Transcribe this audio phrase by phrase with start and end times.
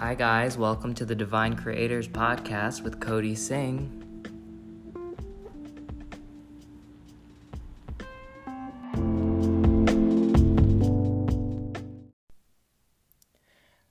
[0.00, 0.56] Hi, guys.
[0.56, 3.98] Welcome to the Divine Creators Podcast with Cody Singh.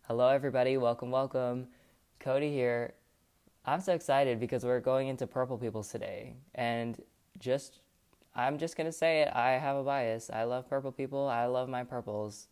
[0.08, 0.78] Hello, everybody.
[0.78, 1.68] Welcome, welcome.
[2.20, 2.96] Cody here.
[3.68, 6.38] I'm so excited because we're going into Purple Peoples today.
[6.56, 7.00] And
[7.38, 7.82] just,
[8.34, 9.30] I'm just going to say it.
[9.36, 10.32] I have a bias.
[10.34, 11.28] I love purple people.
[11.28, 12.48] I love my purples.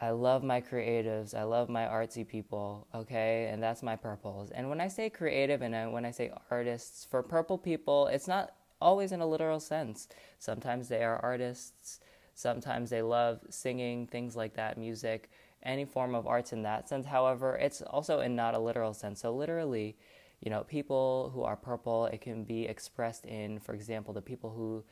[0.00, 1.34] I love my creatives.
[1.34, 3.48] I love my artsy people, okay?
[3.52, 4.50] And that's my purples.
[4.50, 8.28] And when I say creative and I, when I say artists, for purple people, it's
[8.28, 10.08] not always in a literal sense.
[10.38, 11.98] Sometimes they are artists,
[12.34, 15.30] sometimes they love singing, things like that, music,
[15.64, 17.06] any form of arts in that sense.
[17.06, 19.20] However, it's also in not a literal sense.
[19.20, 19.96] So, literally,
[20.40, 24.50] you know, people who are purple, it can be expressed in, for example, the people
[24.50, 24.84] who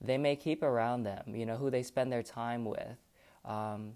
[0.00, 2.98] they may keep around them, you know, who they spend their time with.
[3.44, 3.92] Um,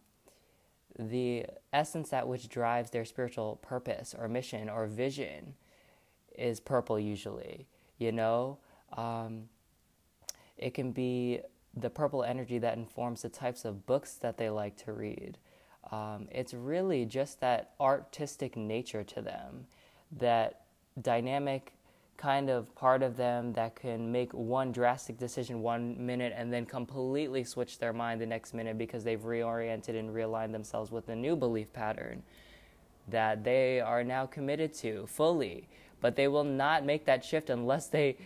[0.99, 5.55] the essence that which drives their spiritual purpose or mission or vision
[6.37, 7.67] is purple usually
[7.99, 8.59] you know?
[8.97, 9.49] Um,
[10.57, 11.41] it can be
[11.75, 15.39] the purple energy that informs the types of books that they like to read.
[15.91, 19.67] Um, it's really just that artistic nature to them
[20.13, 20.63] that
[21.01, 21.73] dynamic
[22.17, 26.65] kind of part of them that can make one drastic decision one minute and then
[26.65, 31.17] completely switch their mind the next minute because they've reoriented and realigned themselves with a
[31.17, 32.23] new belief pattern
[33.09, 35.69] that they are now committed to fully.
[36.01, 38.17] But they will not make that shift unless they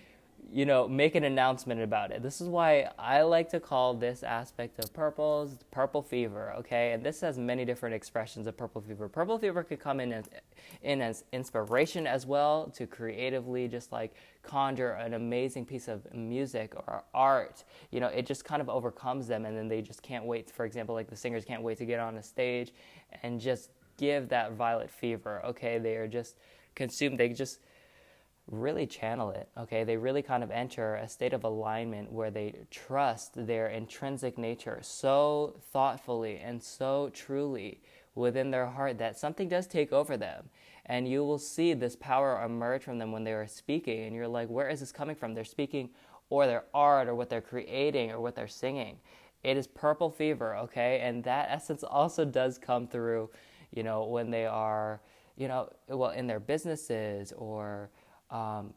[0.52, 2.22] you know, make an announcement about it.
[2.22, 6.92] This is why I like to call this aspect of purples purple fever, okay?
[6.92, 9.08] And this has many different expressions of purple fever.
[9.08, 10.28] Purple fever could come in as,
[10.82, 16.74] in as inspiration as well to creatively just like conjure an amazing piece of music
[16.74, 17.62] or art.
[17.92, 20.64] You know, it just kind of overcomes them and then they just can't wait, for
[20.64, 22.72] example, like the singers can't wait to get on a stage
[23.22, 25.78] and just give that violet fever, okay?
[25.78, 26.38] They are just
[26.74, 27.60] consumed, they just
[28.50, 29.48] really channel it.
[29.56, 34.36] Okay, they really kind of enter a state of alignment where they trust their intrinsic
[34.36, 37.80] nature so thoughtfully and so truly
[38.14, 40.50] within their heart that something does take over them.
[40.86, 44.06] And you will see this power emerge from them when they are speaking.
[44.06, 45.34] And you're like, where is this coming from?
[45.34, 45.90] They're speaking,
[46.30, 48.98] or their art, or what they're creating, or what they're singing.
[49.44, 51.00] It is purple fever, okay?
[51.00, 53.30] And that essence also does come through,
[53.72, 55.00] you know, when they are,
[55.36, 57.90] you know, well, in their businesses or
[58.30, 58.74] um,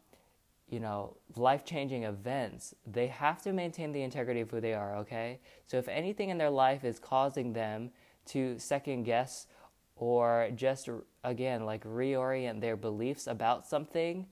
[0.69, 4.95] you know, life changing events, they have to maintain the integrity of who they are,
[4.97, 5.39] okay?
[5.67, 7.91] So if anything in their life is causing them
[8.27, 9.47] to second guess
[9.95, 10.89] or just,
[11.23, 14.25] again, like reorient their beliefs about something,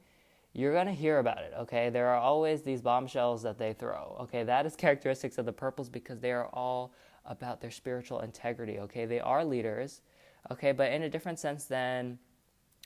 [0.54, 1.90] you're to hear about it, okay?
[1.90, 4.44] There are always these bombshells that they throw, okay?
[4.44, 6.94] That is characteristics of the purples because they are all
[7.26, 9.06] about their spiritual integrity, okay?
[9.06, 10.02] They are leaders,
[10.50, 10.72] okay?
[10.72, 12.18] But in a different sense than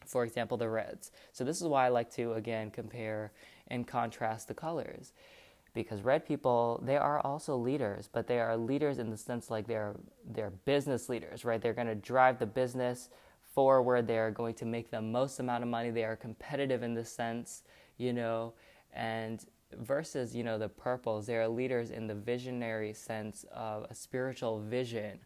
[0.07, 1.11] for example, the reds.
[1.31, 3.31] So this is why I like to, again, compare
[3.67, 5.13] and contrast the colors.
[5.73, 9.67] Because red people, they are also leaders, but they are leaders in the sense like
[9.67, 9.95] they're,
[10.25, 11.61] they're business leaders, right?
[11.61, 13.09] They're going to drive the business
[13.53, 14.07] forward.
[14.07, 15.89] They are going to make the most amount of money.
[15.89, 17.63] They are competitive in this sense,
[17.97, 18.53] you know,
[18.93, 19.43] and
[19.79, 24.61] versus, you know, the purples, they are leaders in the visionary sense of a spiritual
[24.61, 25.19] vision,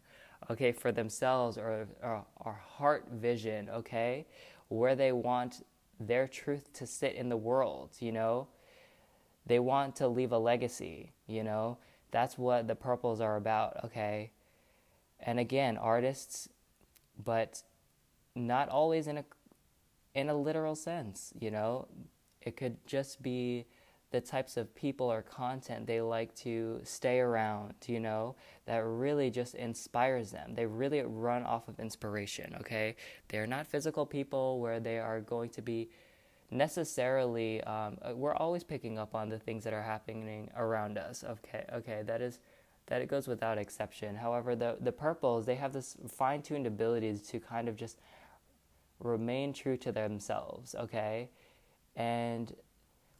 [0.50, 4.26] okay, for themselves or, or, or heart vision, okay?
[4.70, 5.66] Where they want
[5.98, 8.48] their truth to sit in the world, you know?
[9.44, 11.78] They want to leave a legacy, you know?
[12.12, 14.30] That's what the purples are about, okay?
[15.18, 16.48] And again, artists,
[17.22, 17.62] but
[18.34, 19.24] not always in a
[20.14, 21.88] in a literal sense, you know?
[22.40, 23.66] It could just be
[24.10, 28.34] the types of people or content they like to stay around, you know,
[28.66, 30.54] that really just inspires them.
[30.54, 32.96] They really run off of inspiration, okay?
[33.28, 35.90] They're not physical people where they are going to be
[36.50, 41.24] necessarily, um, uh, we're always picking up on the things that are happening around us,
[41.24, 41.64] okay?
[41.72, 42.40] Okay, that is.
[42.86, 44.16] That it goes without exception.
[44.16, 48.00] However, the the purples they have this fine tuned ability to kind of just
[48.98, 51.30] remain true to themselves, okay,
[51.94, 52.52] and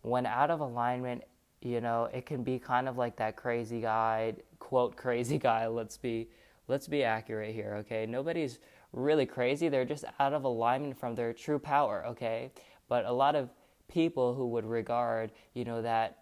[0.02, 1.24] when out of alignment,
[1.60, 5.66] you know, it can be kind of like that crazy guy, quote crazy guy.
[5.66, 6.28] Let's be
[6.68, 8.06] let's be accurate here, okay?
[8.06, 8.60] Nobody's
[8.92, 9.68] really crazy.
[9.68, 12.52] They're just out of alignment from their true power, okay?
[12.88, 13.50] But a lot of
[13.88, 16.16] people who would regard, you know, that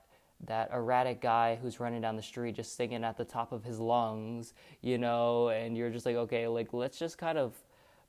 [0.46, 3.80] that erratic guy who's running down the street just singing at the top of his
[3.80, 7.54] lungs, you know, and you're just like, okay, like let's just kind of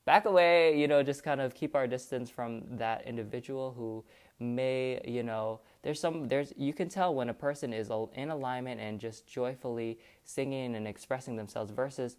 [0.04, 4.04] back away, you know, just kind of keep our distance from that individual who
[4.40, 8.80] may you know there's some there's you can tell when a person is in alignment
[8.80, 12.16] and just joyfully singing and expressing themselves versus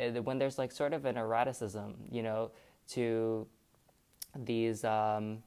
[0.00, 2.50] uh, when there's like sort of an eroticism you know
[2.88, 3.46] to
[4.44, 5.42] these um,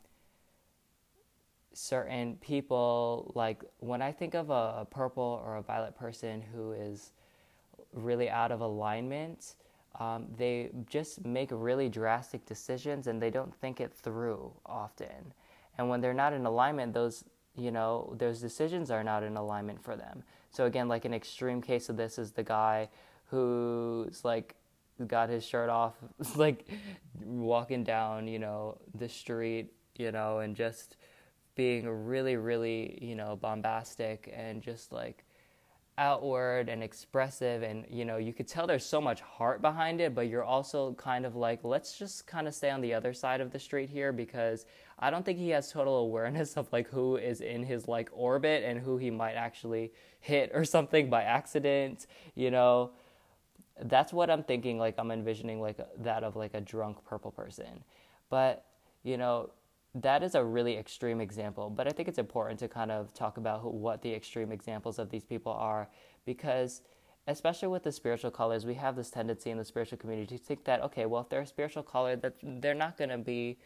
[1.73, 3.31] certain people.
[3.35, 7.11] Like when I think of a purple or a violet person who is
[7.93, 9.55] really out of alignment,
[9.99, 15.33] um, they just make really drastic decisions and they don't think it through often.
[15.79, 17.23] And when they're not in alignment, those
[17.55, 20.23] you know those decisions are not in alignment for them.
[20.51, 22.89] So again, like an extreme case of this is the guy
[23.27, 24.55] who's like
[25.07, 25.93] got his shirt off,
[26.35, 26.67] like
[27.23, 30.97] walking down, you know, the street, you know, and just
[31.55, 35.23] being really, really, you know, bombastic and just like
[35.99, 40.15] outward and expressive and you know you could tell there's so much heart behind it
[40.15, 43.41] but you're also kind of like let's just kind of stay on the other side
[43.41, 44.65] of the street here because
[44.99, 48.63] i don't think he has total awareness of like who is in his like orbit
[48.63, 49.91] and who he might actually
[50.21, 52.91] hit or something by accident you know?
[53.83, 57.83] That's what i'm thinking like i'm envisioning like that of like a drunk purple person.
[58.29, 58.65] But
[59.03, 59.51] you know
[59.95, 63.37] that is a really extreme example, but I think it's important to kind of talk
[63.37, 65.89] about who, what the extreme examples of these people are
[66.25, 66.81] because,
[67.27, 70.63] especially with the spiritual colors, we have this tendency in the spiritual community to think
[70.65, 73.57] that, okay, well, if they're a spiritual color, that they're not going to be,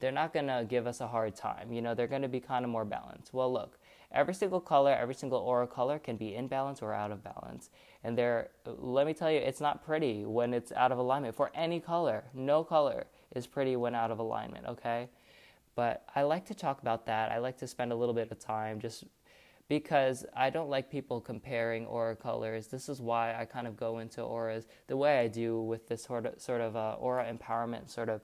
[0.00, 1.72] they're not going to give us a hard time.
[1.72, 3.32] You know, they're going to be kind of more balanced.
[3.32, 3.78] Well, look,
[4.10, 7.70] every single color, every single aura color can be in balance or out of balance.
[8.02, 11.52] And there, let me tell you, it's not pretty when it's out of alignment for
[11.54, 12.24] any color.
[12.34, 15.08] No color is pretty when out of alignment, okay?
[15.78, 17.30] But I like to talk about that.
[17.30, 19.04] I like to spend a little bit of time just
[19.68, 22.66] because I don't like people comparing aura colors.
[22.66, 26.02] This is why I kind of go into auras the way I do with this
[26.02, 28.22] sort of sort of uh, aura empowerment sort of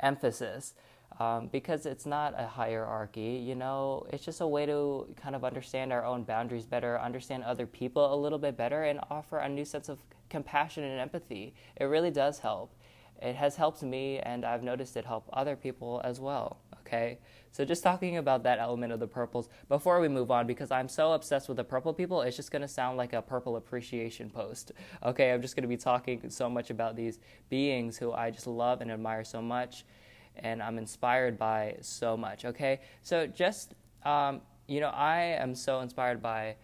[0.00, 0.74] emphasis.
[1.20, 5.44] Um, because it's not a hierarchy, you know, it's just a way to kind of
[5.44, 9.48] understand our own boundaries better, understand other people a little bit better, and offer a
[9.48, 10.00] new sense of
[10.30, 11.54] compassion and empathy.
[11.76, 12.74] It really does help
[13.20, 16.58] it has helped me and I've noticed it help other people as well.
[16.80, 17.18] Okay,
[17.52, 20.88] so just talking about that element of the purples before we move on, because I'm
[20.88, 24.72] so obsessed with the purple people, it's just gonna sound like a purple appreciation post.
[25.02, 27.18] Okay, I'm just gonna be talking so much about these
[27.50, 29.84] beings who I just love and admire so much,
[30.36, 32.46] and I'm inspired by so much.
[32.46, 33.74] Okay, so just
[34.04, 36.56] um, you know, I am so inspired by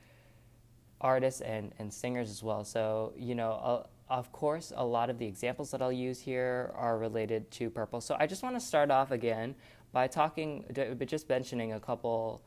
[1.00, 2.64] artists and, and singers as well.
[2.64, 6.98] So, you know, of course, a lot of the examples that I'll use here are
[6.98, 8.00] related to purple.
[8.00, 9.54] So I just want to start off again
[9.92, 10.64] by talking,
[11.06, 12.42] just mentioning a couple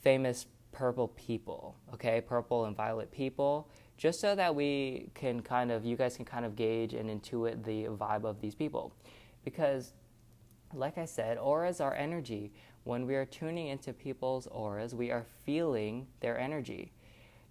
[0.00, 2.20] famous purple people, okay?
[2.20, 6.44] Purple and violet people, just so that we can kind of, you guys can kind
[6.44, 8.92] of gauge and intuit the vibe of these people.
[9.44, 9.92] Because,
[10.72, 12.52] like I said, auras are energy.
[12.84, 16.92] When we are tuning into people's auras, we are feeling their energy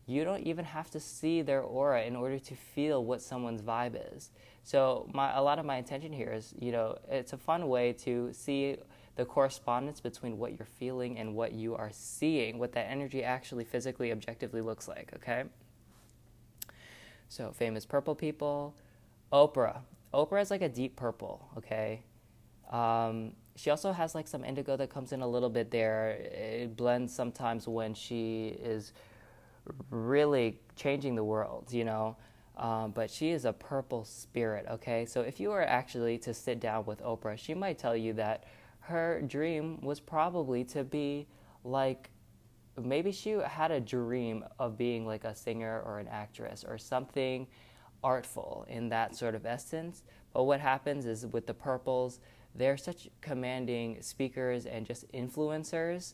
[0.08, 4.16] you don't even have to see their aura in order to feel what someone's vibe
[4.16, 4.32] is.
[4.64, 7.94] So my a lot of my intention here is, you know, it's a fun way
[7.94, 8.78] to see
[9.18, 13.66] the correspondence between what you're feeling and what you are seeing, what that energy actually
[13.66, 15.44] physically objectively looks like, okay?
[17.28, 18.76] So famous purple people,
[19.34, 19.80] Oprah.
[20.14, 22.04] Oprah is like a deep purple, okay?
[22.72, 26.12] Um, she also has like some indigo that comes in a little bit there.
[26.12, 28.94] It blends sometimes when she is
[29.90, 32.18] really changing the world, you know.
[32.58, 35.06] Um, but she is a purple spirit, okay?
[35.06, 38.46] So if you were actually to sit down with Oprah, she might tell you that
[38.80, 41.28] her dream was probably to be
[41.64, 42.10] like
[42.82, 47.48] maybe she had a dream of being like a singer or an actress or something
[48.04, 50.04] artful in that sort of essence.
[50.34, 52.20] But what happens is with the purples,
[52.56, 56.14] they're such commanding speakers and just influencers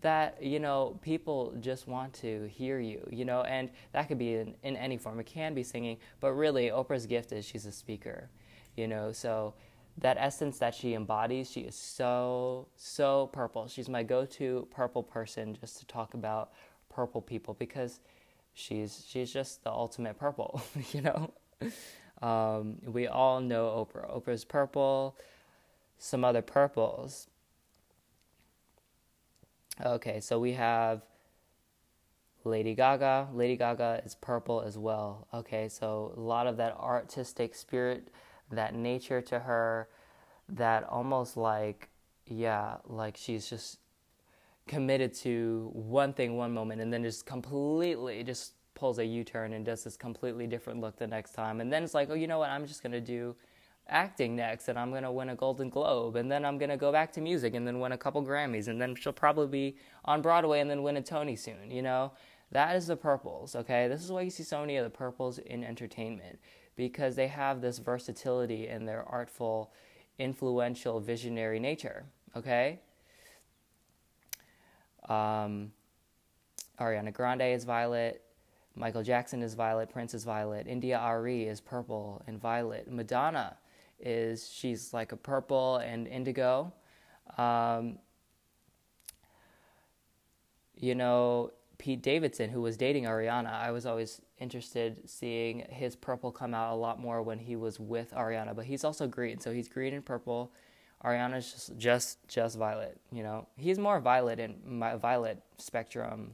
[0.00, 4.34] that you know people just want to hear you you know and that could be
[4.34, 5.20] in, in any form.
[5.20, 8.28] It can be singing but really oprah's gift is she's a speaker
[8.76, 9.12] you know?
[9.12, 9.54] So
[9.98, 13.68] that essence that she embodies she is so so purple.
[13.68, 16.52] She's my go-to purple person just to talk about
[16.88, 18.00] purple people because
[18.54, 21.30] she's she's just the ultimate purple you know?
[22.22, 24.10] Um, we all know oprah.
[24.10, 25.16] Oprah's purple
[25.98, 27.28] some other purples
[29.82, 31.02] Okay, so we have
[32.44, 33.28] Lady Gaga.
[33.32, 35.26] Lady Gaga is purple as well.
[35.34, 38.08] Okay, so a lot of that artistic spirit,
[38.50, 39.88] that nature to her,
[40.48, 41.88] that almost like,
[42.26, 43.78] yeah, like she's just
[44.66, 49.64] committed to one thing one moment and then just completely just pulls a U-turn and
[49.64, 51.60] does this completely different look the next time.
[51.60, 52.50] And then it's like, oh, you know what?
[52.50, 53.34] I'm just going to do
[53.88, 56.76] acting next and I'm going to win a Golden Globe and then I'm going to
[56.76, 59.76] go back to music and then win a couple Grammys and then she'll probably be
[60.04, 62.12] on Broadway and then win a Tony soon, you know?
[62.50, 63.88] That is the purples, okay?
[63.88, 66.38] This is why you see so many of the purples in entertainment.
[66.76, 69.72] because they have this versatility in their artful,
[70.18, 72.04] influential, visionary nature.
[72.36, 72.80] Okay?
[75.08, 75.72] Um,
[76.80, 78.22] Ariana Grande is violet.
[78.74, 79.88] Michael Jackson is violet.
[79.88, 80.66] Prince is violet.
[80.66, 82.90] India.Arie is purple and violet.
[82.90, 83.56] Madonna
[83.98, 86.72] is, she's like a purple and indigo.
[87.38, 87.98] Um,
[90.76, 96.30] you know, Pete Davidson, who was dating Ariana, I was always interested seeing his purple
[96.30, 98.54] come out a lot more when he was with Ariana.
[98.54, 100.52] But he's also green, so he's green and purple.
[101.04, 102.98] Ariana's just just just violet.
[103.12, 106.32] You know, he's more violet in my violet spectrum.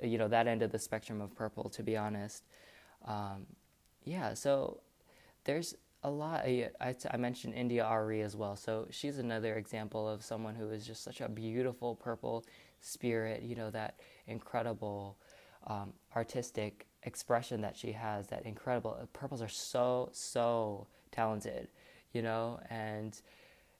[0.00, 1.68] You know, that end of the spectrum of purple.
[1.70, 2.44] To be honest,
[3.04, 3.46] um,
[4.04, 4.34] yeah.
[4.34, 4.80] So
[5.44, 5.74] there's
[6.04, 6.42] a lot.
[6.44, 8.56] I, I, I mentioned India.Arie as well.
[8.56, 12.44] So she's another example of someone who is just such a beautiful purple
[12.80, 13.42] spirit.
[13.42, 15.18] You know that incredible
[15.66, 18.28] um, artistic expression that she has.
[18.28, 21.68] That incredible purples are so so talented.
[22.12, 23.20] You know and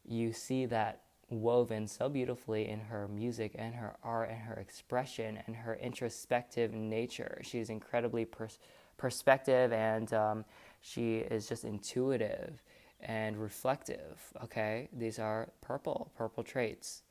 [0.07, 5.39] you see that woven so beautifully in her music and her art and her expression
[5.47, 7.41] and her introspective nature.
[7.43, 8.59] She's incredibly pers-
[8.99, 10.45] perspective and um,
[10.85, 12.63] she is just intuitive
[13.01, 14.21] and reflective.
[14.45, 17.05] Okay, these are purple, purple traits.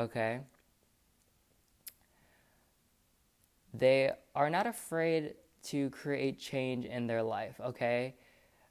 [0.00, 0.40] Okay,
[3.72, 7.60] they are not afraid to create change in their life.
[7.64, 8.16] Okay,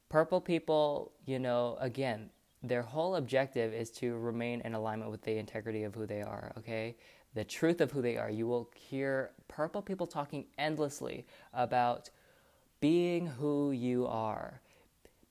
[0.09, 2.29] purple people, you know, again,
[2.61, 6.51] their whole objective is to remain in alignment with the integrity of who they are,
[6.57, 6.97] okay?
[7.33, 8.29] The truth of who they are.
[8.29, 12.09] You will hear purple people talking endlessly about
[12.83, 14.59] being who you are,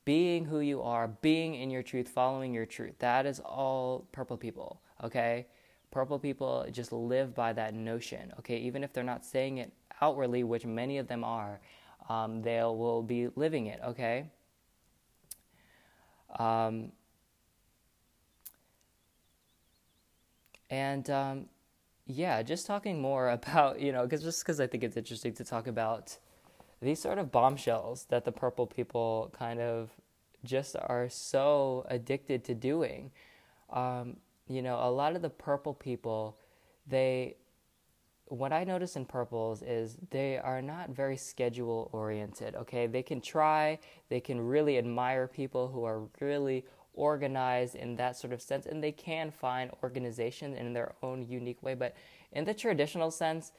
[0.07, 2.95] being who you are, being in your truth, following your truth.
[3.01, 5.47] That is all purple people, okay?
[5.91, 8.57] Purple people just live by that notion, okay?
[8.57, 11.61] Even if they're not saying it outwardly, which many of them are,
[12.09, 14.31] um, they will be living it, okay?
[16.39, 16.93] Um,
[20.71, 21.47] And um,
[22.07, 25.45] yeah, just talking more about, you know, cause just because I think it's interesting to
[25.45, 26.17] talk about
[26.83, 29.91] these sort of bombshells that the purple people kind of
[30.45, 33.13] just are so addicted to doing.
[33.71, 34.17] Um,
[34.49, 36.37] you know, a lot of the purple people,
[36.87, 37.37] they,
[38.27, 42.89] what I notice in purples is they are not very schedule oriented, okay?
[42.89, 48.33] They can try, they can really admire people who are really organized in that sort
[48.33, 51.75] of sense, and they can find organization in their own unique way.
[51.75, 51.95] But
[52.33, 53.53] in the traditional sense,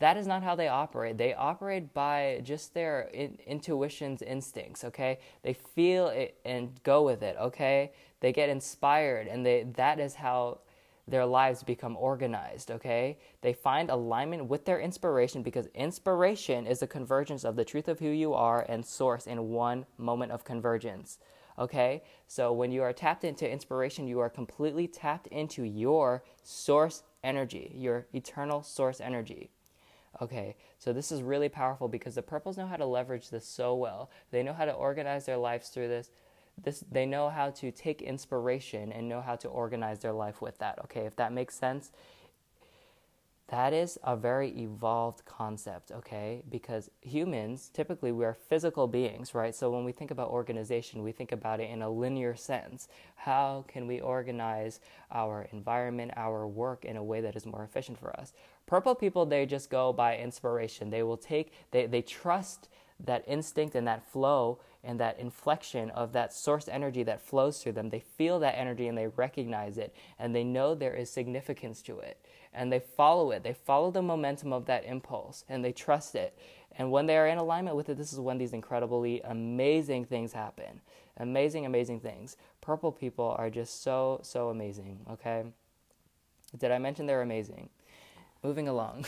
[0.00, 1.16] that is not how they operate.
[1.18, 5.20] They operate by just their in, intuitions, instincts, okay?
[5.42, 7.92] They feel it and go with it, okay?
[8.20, 10.60] They get inspired and they that is how
[11.06, 13.18] their lives become organized, okay?
[13.42, 17.98] They find alignment with their inspiration because inspiration is the convergence of the truth of
[17.98, 21.18] who you are and source in one moment of convergence.
[21.58, 22.02] Okay?
[22.26, 27.72] So when you are tapped into inspiration, you are completely tapped into your source energy,
[27.74, 29.50] your eternal source energy.
[30.20, 33.74] Okay, so this is really powerful because the purples know how to leverage this so
[33.74, 34.10] well.
[34.30, 36.10] They know how to organize their lives through this.
[36.62, 40.58] This they know how to take inspiration and know how to organize their life with
[40.58, 40.78] that.
[40.84, 41.90] Okay, if that makes sense,
[43.48, 46.42] that is a very evolved concept, okay?
[46.48, 49.54] Because humans, typically, we are physical beings, right?
[49.54, 52.88] So when we think about organization, we think about it in a linear sense.
[53.16, 54.78] How can we organize
[55.10, 58.32] our environment, our work in a way that is more efficient for us?
[58.70, 60.90] Purple people, they just go by inspiration.
[60.90, 62.68] They will take, they, they trust
[63.04, 67.72] that instinct and that flow and that inflection of that source energy that flows through
[67.72, 67.90] them.
[67.90, 71.98] They feel that energy and they recognize it and they know there is significance to
[71.98, 72.24] it
[72.54, 73.42] and they follow it.
[73.42, 76.38] They follow the momentum of that impulse and they trust it.
[76.78, 80.32] And when they are in alignment with it, this is when these incredibly amazing things
[80.32, 80.80] happen.
[81.16, 82.36] Amazing, amazing things.
[82.60, 85.42] Purple people are just so, so amazing, okay?
[86.56, 87.68] Did I mention they're amazing?
[88.42, 89.04] Moving along.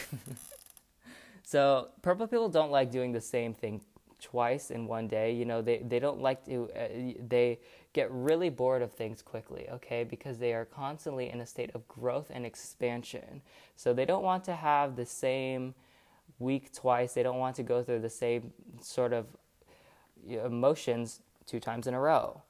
[1.43, 3.81] so, purple people don't like doing the same thing
[4.21, 5.33] twice in one day.
[5.33, 6.89] You know, they, they don't like to, uh,
[7.29, 7.59] they
[7.93, 11.87] get really bored of things quickly, okay, because they are constantly in a state of
[11.89, 13.43] growth and expansion.
[13.77, 15.75] So they don't want to have the same
[16.39, 19.27] week twice, they don't want to go through the same sort of
[20.27, 22.43] emotions two times in a row.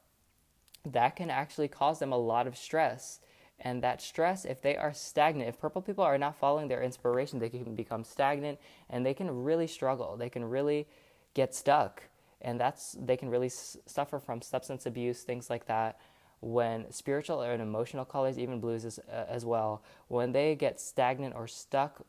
[0.84, 3.20] That can actually cause them a lot of stress.
[3.62, 7.38] And that stress, if they are stagnant, if purple people are not following their inspiration,
[7.38, 8.58] they can become stagnant
[8.90, 10.16] and they can really struggle.
[10.16, 10.86] They can really
[11.34, 12.02] get stuck
[12.42, 15.98] and that's they can really s- suffer from substance abuse, things like that.
[16.40, 21.36] When spiritual and emotional colors, even blues as, uh, as well, when they get stagnant
[21.36, 22.04] or stuck,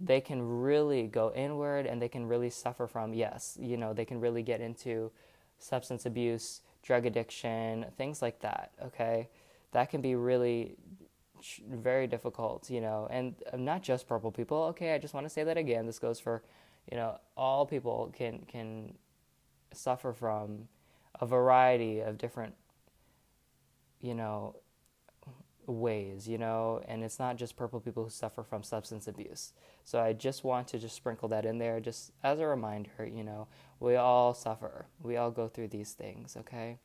[0.00, 4.06] they can really go inward and they can really suffer from yes, you know, they
[4.06, 5.10] can really get into
[5.58, 9.28] substance abuse, drug addiction, things like that, okay?
[9.72, 10.76] That can be really
[11.70, 14.64] very difficult, you know, and um, not just purple people.
[14.64, 15.86] Okay, I just want to say that again.
[15.86, 16.42] This goes for,
[16.90, 18.94] you know, all people can can
[19.72, 20.68] suffer from
[21.20, 22.54] a variety of different,
[24.00, 24.56] you know,
[25.66, 29.52] ways, you know, and it's not just purple people who suffer from substance abuse.
[29.84, 33.22] So I just want to just sprinkle that in there just as a reminder, you
[33.22, 33.48] know,
[33.80, 34.86] we all suffer.
[35.02, 36.78] We all go through these things, okay?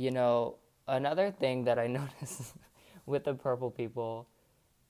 [0.00, 0.56] You know,
[0.88, 2.54] another thing that I noticed
[3.04, 4.26] with the purple people,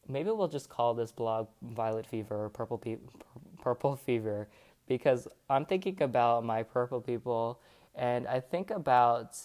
[0.06, 2.98] maybe we'll just call this blog Violet Fever or Purple Pe-
[3.60, 4.46] Purple Fever
[4.86, 7.60] because I'm thinking about my purple people
[7.96, 9.36] and I think about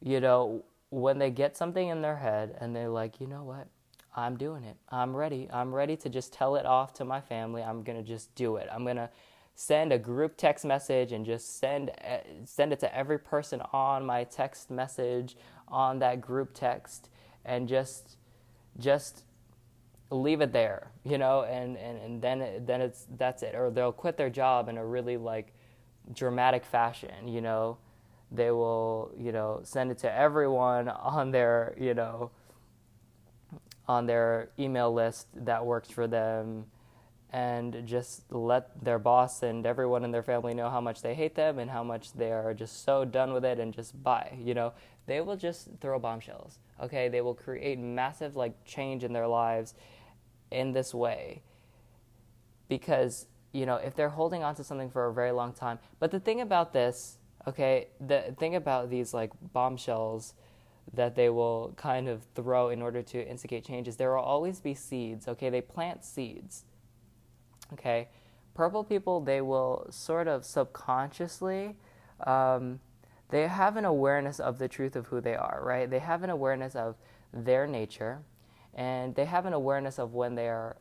[0.00, 3.68] you know when they get something in their head and they're like, "You know what?
[4.16, 4.76] I'm doing it.
[4.88, 5.48] I'm ready.
[5.52, 7.62] I'm ready to just tell it off to my family.
[7.62, 8.68] I'm going to just do it.
[8.72, 9.10] I'm going to
[9.54, 14.04] send a group text message and just send eh, send it to every person on
[14.04, 15.36] my text message
[15.68, 17.08] on that group text
[17.44, 18.16] and just
[18.78, 19.24] just
[20.10, 23.54] leave it there you know and and, and then then it's that's it.
[23.54, 25.52] Or they'll quit their job in a really like
[26.12, 27.78] dramatic fashion you know.
[28.34, 32.30] They will you know send it to everyone on their you know
[33.88, 36.64] on their email list that works for them
[37.32, 41.34] and just let their boss and everyone in their family know how much they hate
[41.34, 44.36] them and how much they are just so done with it and just bye.
[44.38, 44.74] You know,
[45.06, 46.58] they will just throw bombshells.
[46.80, 49.74] Okay, they will create massive like change in their lives
[50.50, 51.40] in this way
[52.68, 55.78] because you know if they're holding on to something for a very long time.
[55.98, 60.34] But the thing about this, okay, the thing about these like bombshells
[60.92, 64.74] that they will kind of throw in order to instigate changes, there will always be
[64.74, 65.28] seeds.
[65.28, 66.64] Okay, they plant seeds
[67.72, 68.08] Okay,
[68.54, 71.76] purple people they will sort of subconsciously.
[72.26, 72.80] Um,
[73.30, 75.88] they have an awareness of the truth of who they are, right?
[75.88, 76.96] They have an awareness of
[77.32, 78.20] their nature,
[78.74, 80.76] and they have an awareness of when they are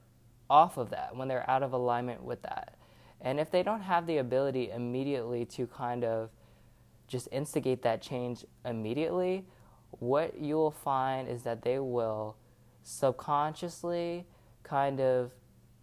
[0.50, 2.76] off of that, when they're out of alignment with that.
[3.22, 6.30] And if they don't have the ability immediately to kind of
[7.08, 9.46] just instigate that change immediately,
[9.92, 12.36] what you will find is that they will
[12.84, 14.26] subconsciously
[14.64, 15.32] kind of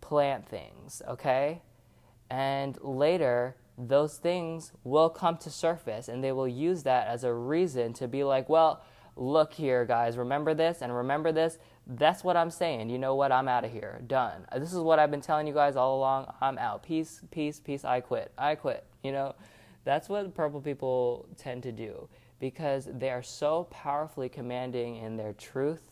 [0.00, 1.62] plant things, okay?
[2.30, 7.32] And later, those things will come to surface and they will use that as a
[7.32, 8.82] reason to be like, well,
[9.16, 11.58] look here, guys, remember this and remember this.
[11.86, 12.90] That's what I'm saying.
[12.90, 13.32] You know what?
[13.32, 14.00] I'm out of here.
[14.06, 14.46] Done.
[14.52, 16.32] Uh, this is what I've been telling you guys all along.
[16.40, 16.82] I'm out.
[16.82, 17.84] Peace, peace, peace.
[17.84, 18.32] I quit.
[18.36, 18.84] I quit.
[19.02, 19.34] You know,
[19.84, 22.08] that's what purple people tend to do
[22.40, 25.90] because they are so powerfully commanding in their truth,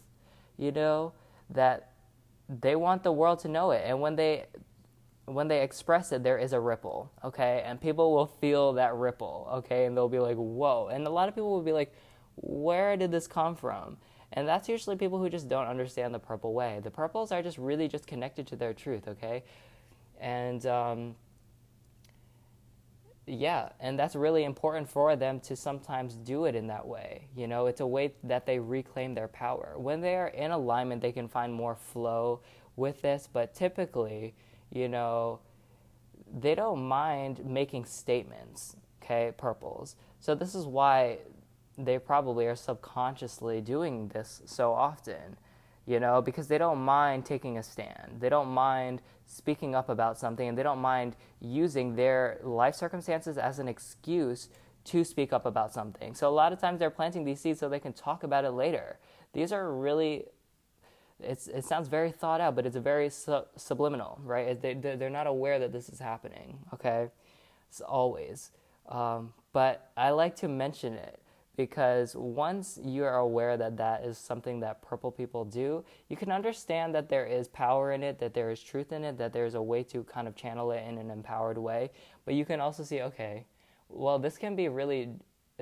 [0.59, 1.13] you know,
[1.51, 1.93] that
[2.49, 3.83] they want the world to know it.
[3.85, 4.47] And when they
[5.27, 7.63] when they express it there is a ripple okay?
[7.67, 9.87] And people will feel that ripple okay?
[9.87, 10.89] And they'll be like whoa.
[10.89, 11.93] And a lot of people will be like
[12.37, 13.97] where did this come from?
[14.33, 16.81] And that's usually people who just don't understand the purple way.
[16.83, 19.43] The purples are just really just connected to their truth okay?
[20.21, 21.15] And um,
[23.27, 27.29] yeah, and that's really important for them to sometimes do it in that way.
[27.37, 29.75] You know, it's a way that they reclaim their power.
[29.77, 32.41] When they are in alignment, they can find more flow
[32.77, 34.35] with this, but typically,
[34.71, 35.41] you know,
[36.39, 39.97] they don't mind making statements, okay, purples.
[40.21, 41.19] So this is why
[41.77, 45.37] they probably are subconsciously doing this so often
[45.87, 48.19] you know, because they don't mind taking a stand.
[48.19, 53.39] They don't mind speaking up about something and they don't mind using their life circumstances
[53.39, 54.49] as an excuse
[54.85, 56.15] to speak up about something.
[56.15, 58.51] So a lot of times they're planting these seeds so they can talk about it
[58.51, 58.99] later.
[59.33, 60.27] These are really
[61.21, 64.61] it's, it sounds very thought out, but it's very su- subliminal, right?
[64.61, 67.09] They, they're not aware that this is happening, okay?
[67.71, 68.51] It's always.
[68.89, 71.21] Um, but I like to mention it
[71.57, 76.31] because once you are aware that that is something that purple people do, you can
[76.31, 79.55] understand that there is power in it, that there is truth in it, that there's
[79.55, 81.91] a way to kind of channel it in an empowered way.
[82.25, 83.47] But you can also see, okay,
[83.89, 85.11] well, this can be really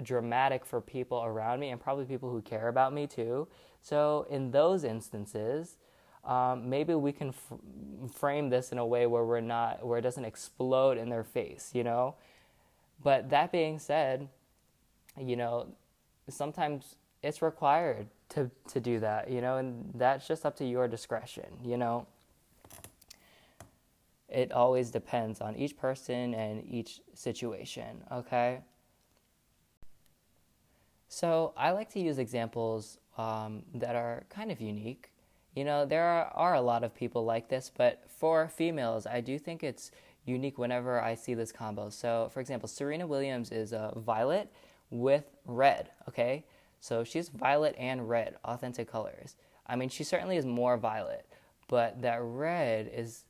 [0.02, 3.46] dramatic for people around me and probably people who care about me too.
[3.80, 5.76] So, in those instances,
[6.24, 7.58] um, maybe we can f-
[8.12, 11.70] frame this in a way where we're not, where it doesn't explode in their face,
[11.74, 12.14] you know?
[13.02, 14.28] But that being said,
[15.20, 15.74] you know,
[16.28, 20.88] sometimes it's required to to do that, you know, and that's just up to your
[20.88, 22.06] discretion, you know.
[24.28, 28.60] It always depends on each person and each situation, okay?
[31.08, 35.12] So I like to use examples um, that are kind of unique.
[35.54, 39.20] You know, there are, are a lot of people like this, but for females, I
[39.20, 39.92] do think it's
[40.24, 41.90] unique whenever I see this combo.
[41.90, 44.52] So, for example, Serena Williams is a violet
[44.90, 46.44] with red, okay?
[46.80, 49.36] So she's violet and red, authentic colors.
[49.66, 51.26] I mean, she certainly is more violet,
[51.68, 53.24] but that red is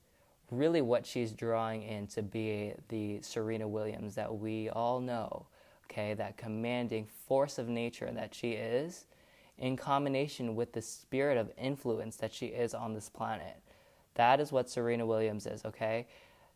[0.50, 5.46] really what she's drawing in to be the Serena Williams that we all know,
[5.86, 6.14] okay?
[6.14, 9.06] That commanding force of nature that she is,
[9.58, 13.56] in combination with the spirit of influence that she is on this planet.
[14.14, 16.06] That is what Serena Williams is, okay?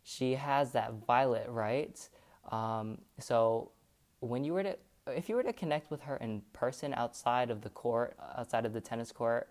[0.02, 1.96] She has that violet, right?
[2.50, 3.70] Um, so
[4.20, 4.76] when you were to,
[5.14, 8.72] if you were to connect with her in person outside of the court, outside of
[8.72, 9.50] the tennis court,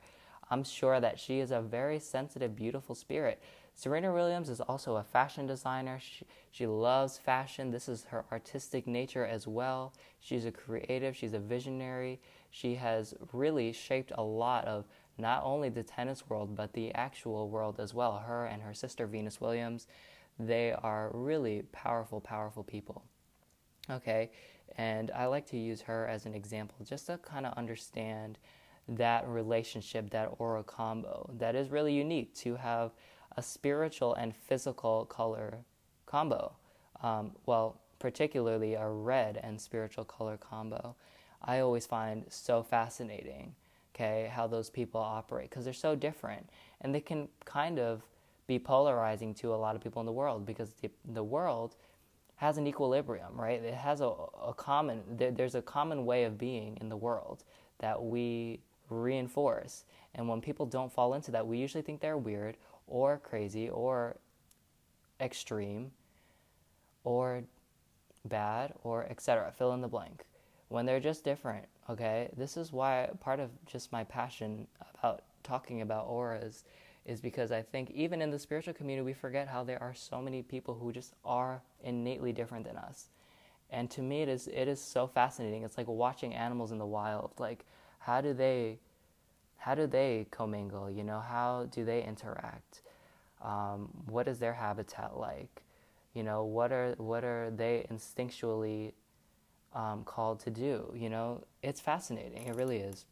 [0.49, 3.41] I'm sure that she is a very sensitive, beautiful spirit.
[3.75, 5.99] Serena Williams is also a fashion designer.
[6.01, 7.69] She, she loves fashion.
[7.69, 9.93] This is her artistic nature as well.
[10.19, 12.19] She's a creative, she's a visionary.
[12.49, 14.85] She has really shaped a lot of
[15.17, 18.17] not only the tennis world, but the actual world as well.
[18.17, 19.87] Her and her sister, Venus Williams,
[20.39, 23.03] they are really powerful, powerful people.
[23.89, 24.31] Okay,
[24.75, 28.37] and I like to use her as an example just to kind of understand
[28.87, 32.91] that relationship, that aura combo that is really unique to have
[33.35, 35.59] a spiritual and physical color
[36.05, 36.53] combo.
[37.01, 40.95] Um, well, particularly a red and spiritual color combo.
[41.41, 43.55] I always find so fascinating,
[43.95, 46.49] okay, how those people operate because they're so different
[46.81, 48.03] and they can kind of
[48.47, 51.75] be polarizing to a lot of people in the world because the, the world
[52.37, 53.61] has an equilibrium, right?
[53.61, 54.11] It has a,
[54.45, 57.43] a common, there, there's a common way of being in the world
[57.79, 59.85] that we reinforce.
[60.15, 64.17] And when people don't fall into that, we usually think they're weird or crazy or
[65.19, 65.91] extreme
[67.03, 67.43] or
[68.25, 69.51] bad or etc.
[69.57, 70.23] Fill in the blank.
[70.69, 72.29] When they're just different, okay?
[72.37, 74.67] This is why part of just my passion
[74.99, 76.65] about talking about auras
[77.07, 80.21] is because I think even in the spiritual community, we forget how there are so
[80.21, 83.07] many people who just are innately different than us.
[83.69, 85.63] And to me, it is it is so fascinating.
[85.63, 87.31] It's like watching animals in the wild.
[87.39, 87.65] Like,
[87.99, 88.79] how do they
[89.57, 90.91] how do they commingle?
[90.91, 92.81] You know, how do they interact?
[93.41, 95.63] Um, what is their habitat like?
[96.13, 98.93] You know, what are what are they instinctually
[99.73, 100.93] um, called to do?
[100.95, 102.47] You know, it's fascinating.
[102.47, 103.05] It really is.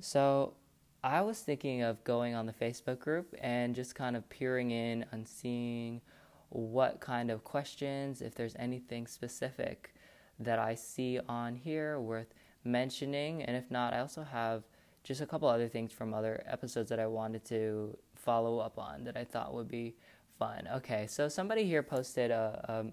[0.00, 0.54] So,
[1.02, 5.04] I was thinking of going on the Facebook group and just kind of peering in
[5.12, 6.00] and seeing
[6.48, 9.94] what kind of questions, if there's anything specific
[10.40, 12.34] that I see on here worth
[12.64, 13.42] mentioning.
[13.42, 14.64] And if not, I also have
[15.04, 19.04] just a couple other things from other episodes that I wanted to follow up on
[19.04, 19.94] that I thought would be
[20.38, 20.68] fun.
[20.76, 22.92] Okay, so somebody here posted a, a, um,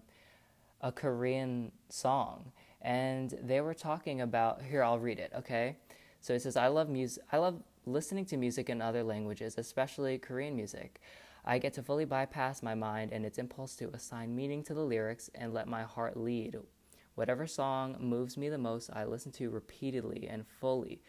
[0.82, 5.78] a Korean song and they were talking about here I'll read it, okay?
[6.22, 10.18] So it says I love music I love listening to music in other languages, especially
[10.18, 11.02] Korean music.
[11.44, 14.84] I get to fully bypass my mind and its impulse to assign meaning to the
[14.84, 16.58] lyrics and let my heart lead
[17.16, 21.02] Whatever song moves me the most, I listen to repeatedly and fully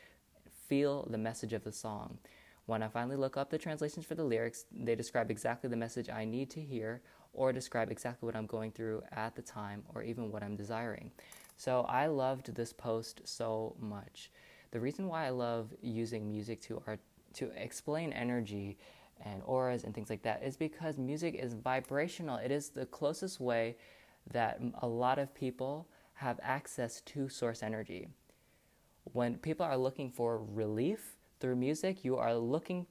[0.69, 2.19] feel the message of the song.
[2.67, 6.09] When I finally look up the translations for the lyrics, they describe exactly the message
[6.09, 10.03] I need to hear or describe exactly what I'm going through at the time or
[10.03, 11.11] even what I'm desiring.
[11.57, 14.31] So I loved this post so much.
[14.71, 17.01] The reason why I love using music to art
[17.35, 18.79] to explain energy
[19.25, 22.37] and auras and things like that is because music is vibrational.
[22.37, 23.77] It is the closest way
[24.33, 28.09] that a lot of people have access to source energy.
[29.13, 32.87] When people are looking for relief through music, you are looking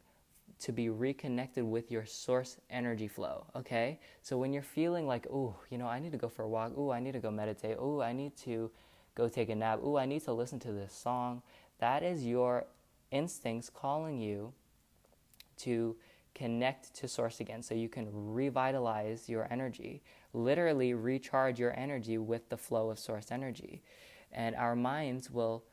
[0.60, 4.00] to be reconnected with your source energy flow, okay?
[4.22, 6.74] So when you're feeling like, oh, you know, I need to go for a walk,
[6.78, 8.72] oh, I need to go meditate, oh, I need to
[9.16, 11.42] go take a nap, oh, I need to listen to this song,
[11.80, 12.66] that is your
[13.12, 14.54] instincts calling you
[15.58, 15.96] to
[16.34, 20.02] connect to source again so you can revitalize your energy
[20.36, 23.82] literally recharge your energy with the flow of source energy.
[24.32, 25.64] And our minds will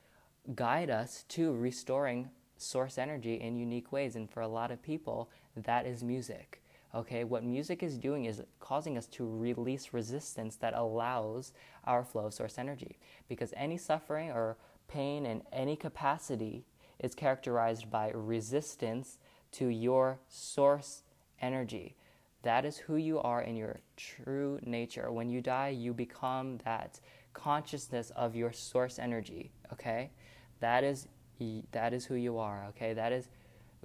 [0.54, 4.14] guide us to restoring source energy in unique ways.
[4.14, 6.62] And for a lot of people, that is music.
[6.94, 11.52] Okay, what music is doing is causing us to release resistance that allows
[11.84, 12.98] our flow of source energy.
[13.28, 14.56] Because any suffering or
[14.92, 16.64] pain in any capacity
[16.98, 19.18] is characterized by resistance
[19.52, 21.02] to your source
[21.40, 21.96] energy.
[22.42, 25.11] That is who you are in your true nature.
[25.11, 27.00] When you die, you become that
[27.33, 30.11] consciousness of your source energy, okay?
[30.61, 31.09] That is
[31.72, 32.92] that is who you are, okay?
[32.92, 33.28] That is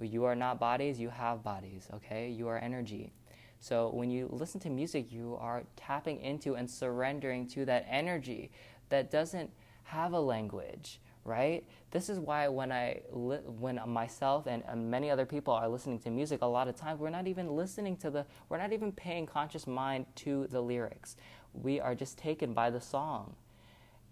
[0.00, 2.30] you are not bodies, you have bodies, okay?
[2.30, 3.12] You are energy.
[3.58, 8.52] So when you listen to music, you are tapping into and surrendering to that energy
[8.90, 9.50] that doesn't
[9.88, 11.64] have a language, right?
[11.90, 16.10] This is why when I li- when myself and, many other people are listening to
[16.10, 19.24] music, a lot of times we're not even listening to the we're not even paying
[19.24, 21.16] conscious mind to the lyrics.
[21.54, 23.34] We are just taken by the song.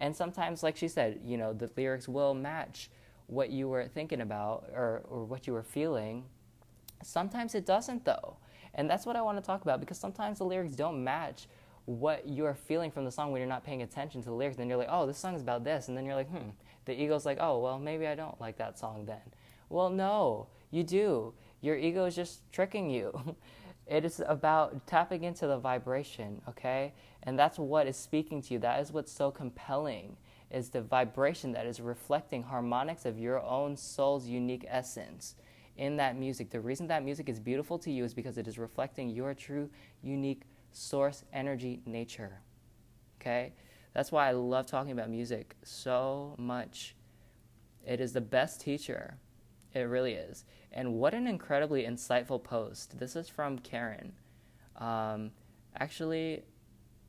[0.01, 2.89] And sometimes like she said, you know, the lyrics will match
[3.27, 6.25] what you were thinking about or, or what you were feeling.
[7.03, 8.39] Sometimes it doesn't though.
[8.75, 11.49] And that's what I want to talk about because sometimes the lyrics don't match
[11.87, 14.57] what you're feeling from the song when you're not paying attention to the lyrics.
[14.57, 15.88] Then you're like, oh, this song is about this.
[15.88, 16.51] And then you're like, hmm,
[16.85, 19.22] the ego's like, oh, well, maybe I don't like that song then.
[19.68, 21.33] Well, no, you do.
[21.61, 23.37] Your ego is just tricking you.
[23.87, 26.92] it is about tapping into the vibration, okay?
[27.22, 28.59] And that's what is speaking to you.
[28.61, 30.16] That is what's so compelling
[30.51, 35.35] is the vibration that is reflecting harmonics of your own soul's unique essence
[35.77, 36.51] in that music.
[36.51, 39.68] The reason that music is beautiful to you is because it is reflecting your true,
[40.03, 40.42] unique
[40.77, 42.41] source energy nature.
[43.21, 43.55] Okay?
[43.95, 46.95] That's why I love talking about music so much.
[47.87, 49.17] It is the best teacher.
[49.75, 50.45] It really is.
[50.73, 52.99] And what an incredibly insightful post.
[52.99, 54.12] This is from Karen.
[54.77, 55.31] Um,
[55.79, 56.45] actually,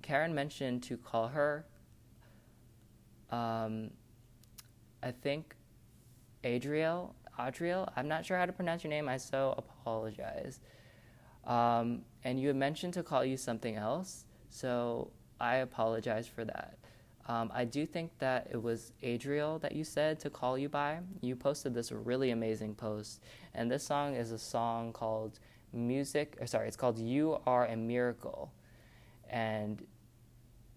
[0.01, 1.65] Karen mentioned to call her,
[3.31, 3.91] um,
[5.03, 5.55] I think,
[6.45, 7.15] Adriel.
[7.37, 7.89] Adriel.
[7.97, 9.09] I'm not sure how to pronounce your name.
[9.09, 10.61] I so apologize.
[11.47, 16.77] Um, and you had mentioned to call you something else, so I apologize for that.
[17.27, 20.99] Um, I do think that it was Adriel that you said to call you by.
[21.21, 25.39] You posted this really amazing post, and this song is a song called
[25.73, 28.51] Music, or sorry, it's called You Are a Miracle.
[29.29, 29.85] And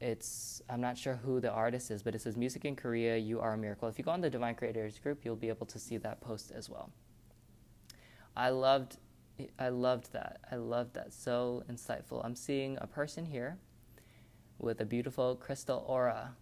[0.00, 3.40] it's, I'm not sure who the artist is, but it says Music in Korea, You
[3.40, 3.88] Are a Miracle.
[3.88, 6.52] If you go on the Divine Creators group, you'll be able to see that post
[6.52, 6.90] as well.
[8.36, 8.96] I loved
[9.58, 10.40] I loved that.
[10.50, 11.12] I loved that.
[11.12, 12.24] So insightful.
[12.24, 13.58] I'm seeing a person here
[14.58, 16.34] with a beautiful crystal aura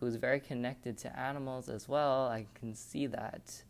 [0.00, 2.26] who's very connected to animals as well.
[2.26, 3.62] I can see that.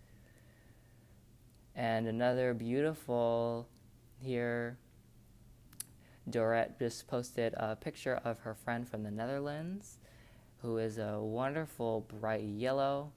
[1.75, 3.69] And another beautiful
[4.21, 4.79] here.
[6.31, 9.99] Dorette just posted a picture of her friend from the Netherlands
[10.63, 13.13] who is a wonderful bright yellow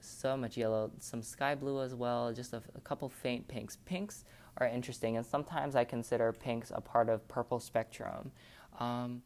[0.00, 3.76] so much yellow, some sky blue as well, just a, a, couple faint pinks.
[3.84, 4.24] Pinks
[4.58, 8.32] are interesting, and sometimes I consider pinks a part of purple spectrum.
[8.78, 9.22] Um,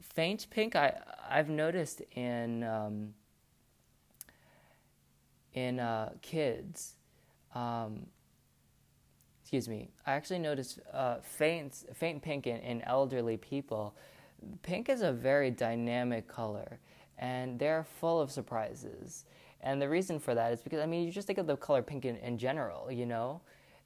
[0.00, 3.14] faint pink, I I've noticed in um,
[5.54, 6.94] in uh, kids.
[7.54, 8.06] Um,
[9.42, 9.90] excuse me.
[10.06, 13.94] I actually noticed uh, faint faint pink in, in elderly people.
[14.62, 16.78] Pink is a very dynamic color,
[17.18, 19.24] and they're full of surprises.
[19.62, 21.82] And the reason for that is because, I mean, you just think of the color
[21.82, 23.40] pink in, in general, you know?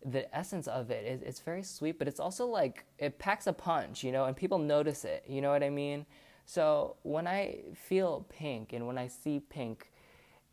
[0.04, 3.52] The essence of it is it's very sweet, but it's also like it packs a
[3.52, 6.06] punch, you know, and people notice it, you know what I mean?
[6.44, 9.90] So when I feel pink and when I see pink,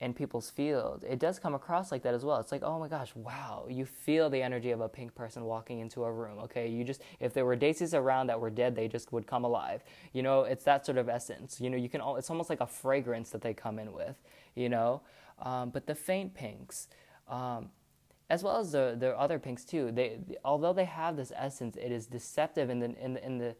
[0.03, 2.37] in people's field, it does come across like that as well.
[2.39, 5.79] It's like, oh my gosh, wow, you feel the energy of a pink person walking
[5.79, 6.39] into a room.
[6.39, 9.45] Okay, you just if there were daisies around that were dead, they just would come
[9.45, 9.81] alive.
[10.11, 11.61] You know, it's that sort of essence.
[11.61, 14.17] You know, you can all, it's almost like a fragrance that they come in with.
[14.55, 15.01] You know,
[15.39, 16.87] um, but the faint pinks.
[17.27, 17.69] Um,
[18.29, 19.91] as well as the, the other pinks too.
[19.91, 23.55] They, although they have this essence, it is deceptive in the in the, in the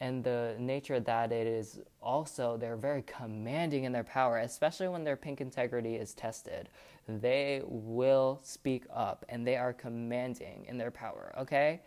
[0.00, 5.04] and the nature that it is also they're very commanding in their power especially when
[5.04, 6.68] their pink integrity is tested
[7.06, 11.80] they will speak up and they are commanding in their power okay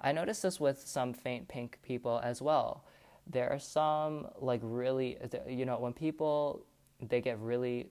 [0.00, 2.84] i noticed this with some faint pink people as well
[3.26, 5.18] there are some like really
[5.48, 6.64] you know when people
[7.08, 7.90] they get really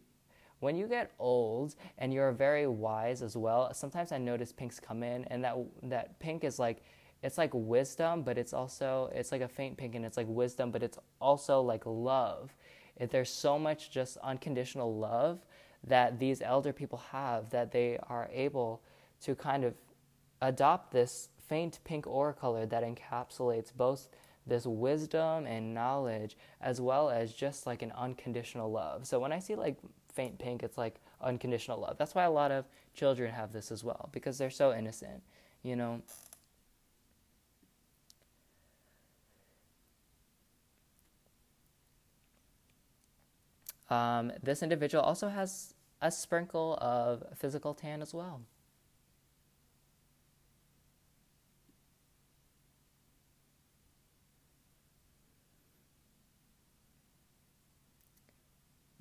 [0.59, 5.03] when you get old and you're very wise as well sometimes i notice pinks come
[5.03, 6.83] in and that that pink is like
[7.21, 10.71] it's like wisdom, but it's also it's like a faint pink and it's like wisdom,
[10.71, 12.55] but it's also like love.
[12.95, 15.45] If there's so much just unconditional love
[15.85, 18.81] that these elder people have that they are able
[19.21, 19.73] to kind of
[20.41, 24.07] adopt this faint pink aura color that encapsulates both
[24.47, 29.05] this wisdom and knowledge as well as just like an unconditional love.
[29.05, 29.77] So when I see like
[30.13, 31.97] faint pink, it's like unconditional love.
[31.97, 35.21] That's why a lot of children have this as well because they're so innocent,
[35.63, 36.01] you know.
[43.89, 48.41] Um, this individual also has a sprinkle of physical tan as well.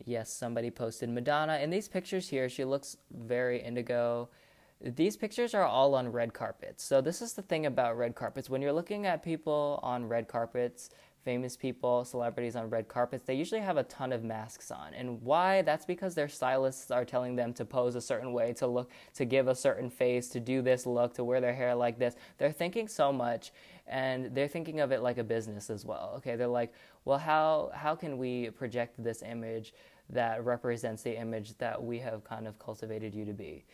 [0.08, 1.58] Yes, somebody posted Madonna.
[1.58, 4.30] In these pictures here, she looks very indigo.
[4.80, 6.82] These pictures are all on red carpets.
[6.82, 8.48] So, this is the thing about red carpets.
[8.48, 10.88] When you're looking at people on red carpets,
[11.24, 14.94] famous people, celebrities on red carpets, they usually have a ton of masks on.
[14.94, 15.60] And why?
[15.60, 19.26] That's because their stylists are telling them to pose a certain way, to look, to
[19.26, 22.14] give a certain face, to do this look, to wear their hair like this.
[22.38, 23.52] They're thinking so much
[23.86, 26.14] and they're thinking of it like a business as well.
[26.16, 26.72] Okay, they're like,
[27.04, 29.74] well, how how can we project this image
[30.10, 33.64] that represents the image that we have kind of cultivated you to be?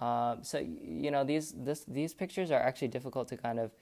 [0.00, 3.72] Um, so you know these this, these pictures are actually difficult to kind of,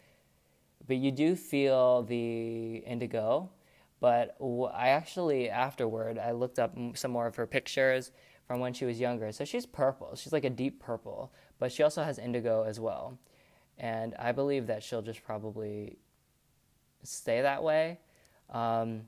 [0.86, 3.50] but you do feel the indigo.
[4.00, 8.12] But I actually afterward I looked up some more of her pictures
[8.46, 9.30] from when she was younger.
[9.30, 10.16] So she's purple.
[10.16, 13.18] She's like a deep purple, but she also has indigo as well.
[13.78, 15.98] And I believe that she'll just probably
[17.02, 18.00] stay that way.
[18.50, 19.02] Um,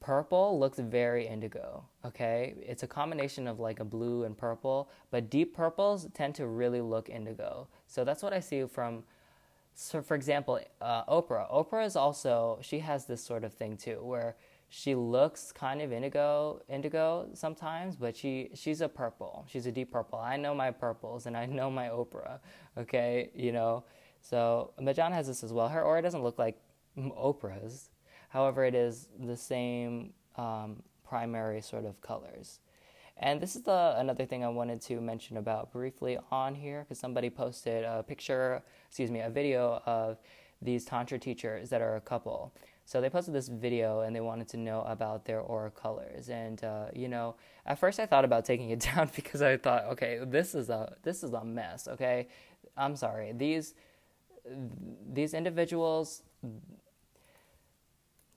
[0.00, 2.54] purple looks very indigo, okay?
[2.60, 6.80] It's a combination of like a blue and purple, but deep purples tend to really
[6.80, 7.68] look indigo.
[7.86, 9.04] So that's what I see from,
[9.74, 11.52] so for example, uh, Oprah.
[11.52, 14.36] Oprah is also, she has this sort of thing too, where
[14.70, 19.90] she looks kind of indigo indigo sometimes but she she's a purple she's a deep
[19.90, 22.38] purple i know my purples and i know my oprah
[22.78, 23.82] okay you know
[24.22, 26.56] so Majan has this as well her aura doesn't look like
[26.96, 27.90] oprah's
[28.30, 32.60] however it is the same um, primary sort of colors
[33.16, 36.98] and this is the another thing i wanted to mention about briefly on here because
[36.98, 40.18] somebody posted a picture excuse me a video of
[40.62, 42.52] these tantra teachers that are a couple
[42.90, 46.28] so they posted this video and they wanted to know about their aura colors.
[46.28, 49.84] And uh, you know, at first I thought about taking it down because I thought,
[49.92, 51.86] okay, this is a this is a mess.
[51.86, 52.26] Okay,
[52.76, 53.32] I'm sorry.
[53.32, 53.74] These
[55.08, 56.22] these individuals.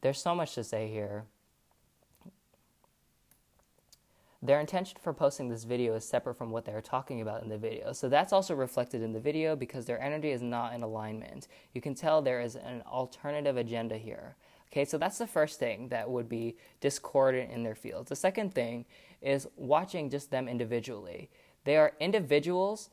[0.04, 1.24] There's so much to say here.
[4.42, 7.58] Their intention for posting this video is separate from what they're talking about in the
[7.58, 7.94] video.
[7.94, 11.48] So that's also reflected in the video because their energy is not in alignment.
[11.72, 14.36] You can tell there is an alternative agenda here.
[14.74, 18.10] Okay, so that's the first thing that would be discordant in their fields.
[18.10, 18.84] The second thing
[19.22, 21.30] is watching just them individually.
[21.64, 22.90] They are individuals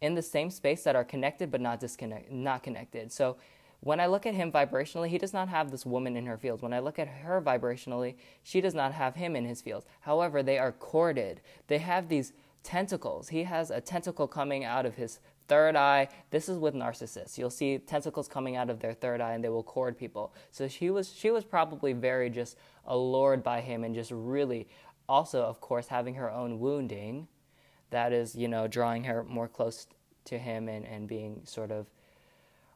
[0.00, 3.12] in the same space that are connected but not disconnect not connected.
[3.12, 3.36] So
[3.80, 6.62] when I look at him vibrationally, he does not have this woman in her field.
[6.62, 9.84] When I look at her vibrationally, she does not have him in his field.
[10.00, 11.40] However, they are corded.
[11.68, 12.32] They have these
[12.64, 13.28] tentacles.
[13.28, 16.08] He has a tentacle coming out of his third eye.
[16.30, 17.38] This is with narcissists.
[17.38, 20.34] You'll see tentacles coming out of their third eye and they will cord people.
[20.50, 24.68] So she was she was probably very just allured by him and just really
[25.08, 27.28] also of course having her own wounding
[27.90, 29.86] that is, you know, drawing her more close
[30.26, 31.86] to him and, and being sort of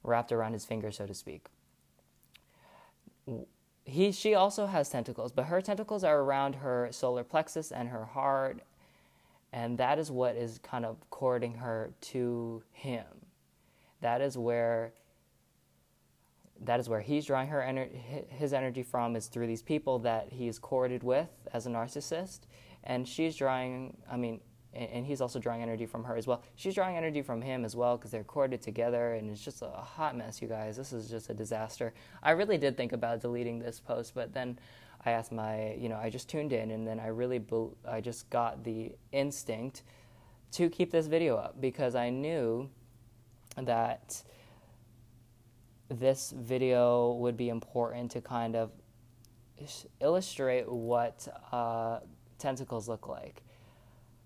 [0.03, 1.47] wrapped around his finger, so to speak.
[3.85, 8.05] He, she also has tentacles, but her tentacles are around her solar plexus and her
[8.05, 8.63] heart
[9.53, 13.05] and that is what is kind of cording her to him.
[14.01, 14.93] That is where
[16.65, 20.29] that is where he's drawing her ener- his energy from is through these people that
[20.31, 22.41] he's corded with as a narcissist
[22.85, 24.41] and she's drawing i mean
[24.75, 26.43] and he's also drawing energy from her as well.
[26.57, 29.69] She's drawing energy from him as well because they're corded together and it's just a
[29.69, 30.77] hot mess you guys.
[30.77, 31.93] This is just a disaster.
[32.23, 34.59] I really did think about deleting this post but then
[35.05, 38.01] I asked my, you know, I just tuned in and then I really, be- I
[38.01, 39.83] just got the instinct
[40.53, 42.71] to keep this video up because I knew
[43.57, 44.23] that
[45.89, 48.71] this video would be important to kind of
[50.01, 52.01] illustrate what uh,
[52.39, 53.43] tentacles look like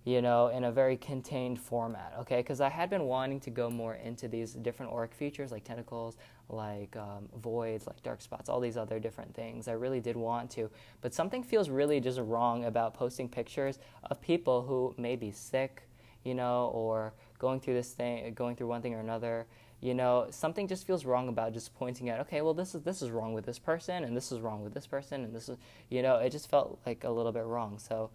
[0.07, 2.37] you know, in a very contained format, okay?
[2.37, 6.17] Because I had been wanting to go more into these different auric features like tentacles,
[6.49, 9.67] like um, voids, like dark spots, all these other different things.
[9.67, 14.21] I really did want to, but something feels really just wrong about posting pictures of
[14.21, 15.83] people who may be sick,
[16.23, 19.45] you know, or going through this thing, going through one thing or another.
[19.81, 23.03] You know, something just feels wrong about just pointing out, okay, well, this is this
[23.03, 25.59] is wrong with this person, and this is wrong with this person, and this is,
[25.91, 27.81] you know, it just felt like a little bit wrong.
[27.81, 28.11] So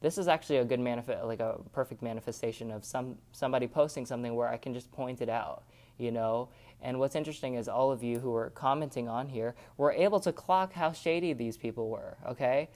[0.00, 4.34] this is actually a good manifest, like a perfect manifestation of some somebody posting something
[4.34, 5.64] where I can just point it out,
[5.98, 6.48] you know.
[6.82, 10.32] And what's interesting is all of you who were commenting on here were able to
[10.32, 12.70] clock how shady these people were, okay,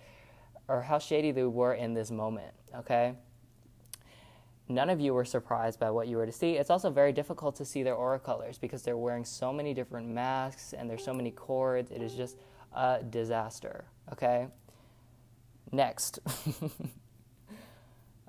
[0.68, 3.14] or how shady they were in this moment, okay.
[4.68, 6.52] None of you were surprised by what you were to see.
[6.52, 10.08] It's also very difficult to see their aura colors because they're wearing so many different
[10.08, 11.90] masks and there's so many cords.
[11.90, 12.38] It is just
[12.74, 14.48] a disaster, okay?
[15.70, 16.18] Next.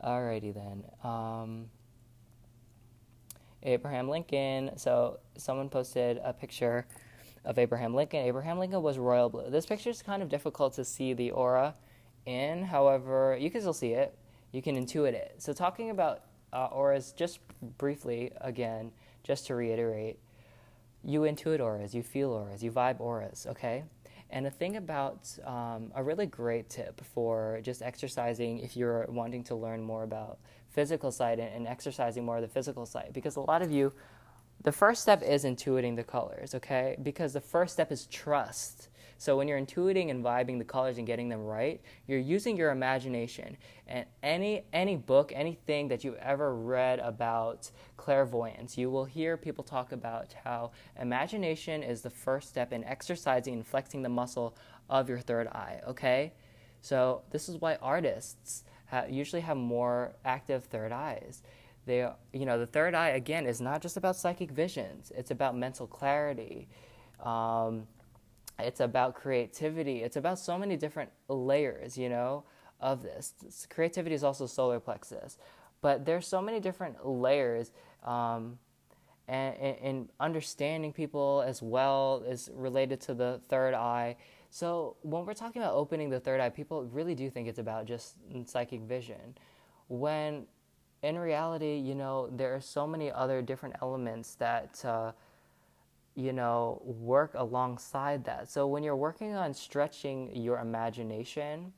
[0.04, 0.84] Alrighty then.
[1.04, 1.66] Um,
[3.64, 4.72] Abraham Lincoln.
[4.78, 6.86] So someone posted a picture
[7.44, 8.20] of Abraham Lincoln.
[8.22, 9.50] Abraham Lincoln was royal blue.
[9.50, 11.76] This picture is kind of difficult to see the aura
[12.26, 12.64] in.
[12.64, 14.18] However, you can still see it.
[14.52, 15.36] You can intuit it.
[15.38, 16.22] So talking about
[16.54, 17.40] uh, auras, just
[17.78, 18.92] briefly again,
[19.24, 20.20] just to reiterate,
[21.04, 23.84] you intuit auras, you feel auras, you vibe auras, okay?
[24.36, 29.46] And a thing about um, a really great tip for just exercising if you're wanting
[29.46, 30.40] to learn more about
[30.72, 33.94] physical sight and, exercising more of the physical sight, because a lot of you,
[34.62, 36.98] the first step is intuiting the colors, okay?
[37.02, 38.90] Because the first step is trust.
[39.18, 42.72] So when you're intuiting and vibing the colors and getting them right, you're using your
[42.72, 43.58] imagination.
[43.88, 49.64] And any any book, anything that you've ever read about clairvoyance, you will hear people
[49.64, 54.56] talk about how imagination is the first step in exercising and flexing the muscle
[54.90, 56.34] of your third eye, okay?
[56.82, 61.42] So this is why artists ha- usually have more active third eyes
[61.86, 65.56] they you know the third eye again is not just about psychic visions it's about
[65.56, 66.68] mental clarity
[67.24, 67.88] um,
[68.60, 70.02] it's about creativity.
[70.04, 72.44] It's about so many different layers, you know,
[72.80, 73.34] of this.
[73.70, 75.38] Creativity is also solar plexus,
[75.82, 77.72] but there's so many different layers.
[78.04, 78.60] Um,
[79.28, 84.18] and, and understanding people as well is related to the third eye.
[84.52, 87.86] So when we're talking about opening the third eye, people really do think it's about
[87.86, 89.36] just psychic vision,
[89.88, 90.46] when
[91.02, 94.86] in reality, you know, there are so many other different elements that.
[94.86, 95.12] Uh,
[96.16, 98.50] you know, work alongside that.
[98.50, 101.74] So when you're working on stretching your imagination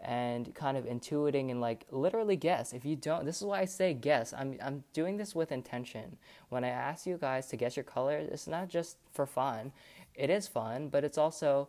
[0.00, 3.64] and kind of intuiting and like literally guess, if you don't, this is why I
[3.64, 4.32] say guess.
[4.32, 6.16] I'm I'm doing this with intention.
[6.48, 9.72] When I ask you guys to guess your colors, it's not just for fun.
[10.14, 11.68] It is fun, but it's also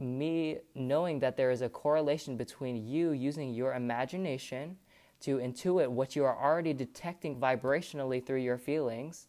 [0.00, 4.76] me knowing that there is a correlation between you using your imagination
[5.20, 9.28] to intuit what you are already detecting vibrationally through your feelings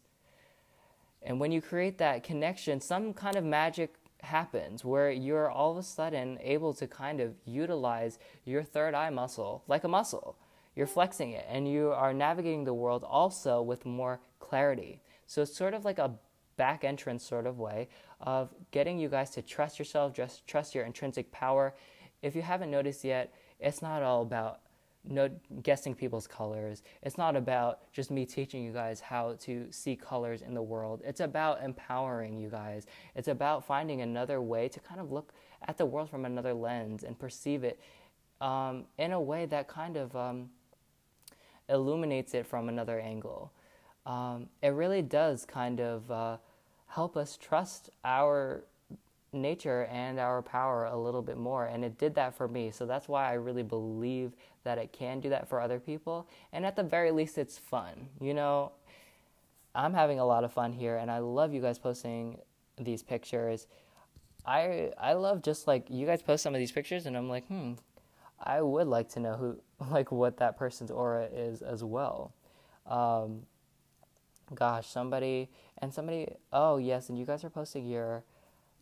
[1.26, 5.76] and when you create that connection, some kind of magic happens where you're all of
[5.76, 10.36] a sudden able to kind of utilize your third eye muscle like a muscle.
[10.76, 15.00] You're flexing it and you are navigating the world also with more clarity.
[15.26, 16.14] So it's sort of like a
[16.56, 17.88] back entrance sort of way
[18.20, 21.74] of getting you guys to trust yourself, just trust your intrinsic power.
[22.22, 24.60] If you haven't noticed yet, it's not all about
[25.08, 25.30] no
[25.62, 26.82] guessing people's colors.
[27.02, 31.02] It's not about just me teaching you guys how to see colors in the world.
[31.04, 32.86] It's about empowering you guys.
[33.14, 35.32] It's about finding another way to kind of look
[35.66, 37.80] at the world from another lens and perceive it
[38.40, 40.50] um, in a way that kind of um,
[41.68, 43.52] illuminates it from another angle.
[44.04, 46.36] Um, it really does kind of uh,
[46.86, 48.64] help us trust our
[49.32, 51.66] nature and our power a little bit more.
[51.66, 52.70] And it did that for me.
[52.70, 54.32] So that's why I really believe
[54.66, 56.28] that it can do that for other people.
[56.52, 58.08] And at the very least, it's fun.
[58.20, 58.72] You know,
[59.74, 62.38] I'm having a lot of fun here, and I love you guys posting
[62.76, 63.66] these pictures.
[64.44, 67.46] I I love just like you guys post some of these pictures, and I'm like,
[67.46, 67.74] hmm,
[68.42, 69.60] I would like to know who,
[69.90, 72.32] like, what that person's aura is as well.
[72.86, 73.42] Um,
[74.54, 75.48] gosh, somebody
[75.78, 76.28] and somebody.
[76.52, 78.24] Oh yes, and you guys are posting your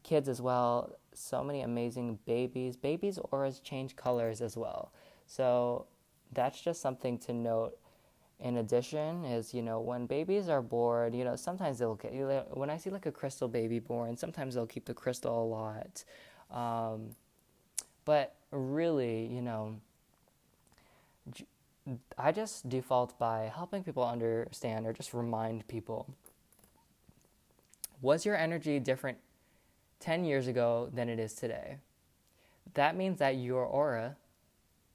[0.02, 0.96] kids as well.
[1.12, 2.76] So many amazing babies.
[2.76, 4.92] Babies' auras change colors as well.
[5.26, 5.86] So
[6.32, 7.78] that's just something to note.
[8.40, 12.12] In addition, is you know when babies are born, you know sometimes they'll get
[12.56, 16.04] when I see like a crystal baby born, sometimes they'll keep the crystal a lot,
[16.50, 17.10] um,
[18.04, 19.76] but really, you know,
[22.18, 26.08] I just default by helping people understand or just remind people.
[28.02, 29.18] Was your energy different
[30.04, 31.78] 10 years ago than it is today.
[32.74, 34.16] That means that your aura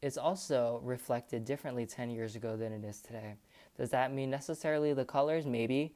[0.02, 3.36] is also reflected differently 10 years ago than it is today.
[3.78, 5.46] Does that mean necessarily the colors?
[5.46, 5.94] Maybe.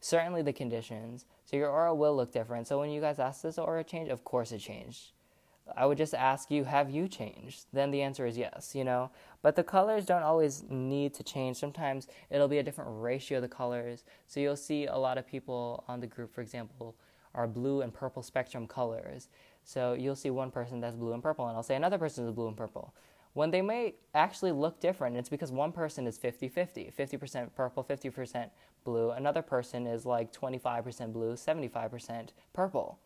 [0.00, 1.24] Certainly the conditions.
[1.44, 2.66] So your aura will look different.
[2.66, 5.12] So when you guys ask this aura change, of course it changed.
[5.76, 7.64] I would just ask you, have you changed?
[7.72, 9.10] Then the answer is yes, you know.
[9.40, 11.56] But the colors don't always need to change.
[11.56, 14.04] Sometimes it'll be a different ratio of the colors.
[14.26, 16.96] So you'll see a lot of people on the group, for example,
[17.34, 19.28] are blue and purple spectrum colors.
[19.64, 22.32] So you'll see one person that's blue and purple, and I'll say another person is
[22.32, 22.94] blue and purple.
[23.34, 27.84] When they may actually look different, it's because one person is 50 50, 50% purple,
[27.84, 28.50] 50%
[28.84, 29.10] blue.
[29.10, 32.98] Another person is like 25% blue, 75% purple.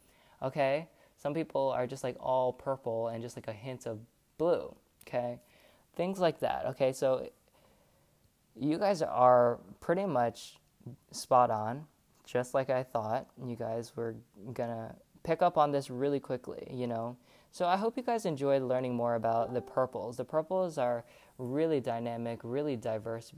[0.42, 0.88] Okay?
[1.16, 4.00] Some people are just like all purple and just like a hint of
[4.36, 4.74] blue.
[5.06, 5.40] Okay?
[5.96, 6.66] Things like that.
[6.66, 6.92] Okay?
[6.92, 7.30] So
[8.54, 10.58] you guys are pretty much
[11.10, 11.86] spot on
[12.26, 13.28] just like I thought.
[13.42, 14.14] You guys were
[14.52, 17.16] gonna pick up on this really quickly, you know.
[17.50, 20.16] So I hope you guys enjoyed learning more about the purples.
[20.16, 21.04] The purples are
[21.38, 23.32] really dynamic, really diverse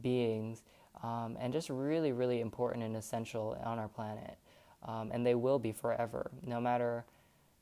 [0.00, 0.62] beings,
[1.02, 4.36] um, and just really, really important and essential on our planet.
[4.82, 7.04] Um, and they will be forever, no matter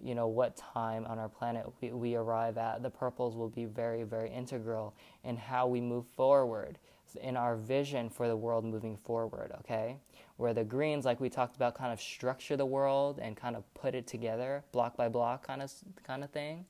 [0.03, 2.83] you know what time on our planet we, we arrive at.
[2.83, 4.95] The purples will be very, very integral
[5.25, 6.79] in how we move forward.
[7.17, 9.97] In our vision for the world moving forward, okay?
[10.37, 13.73] Where the greens, like we talked about, kind of structure the world and kind of
[13.75, 15.73] put it together, block by block kind of
[16.07, 16.65] kind of thing,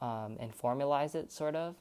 [0.00, 1.76] um, and formalize it sort of,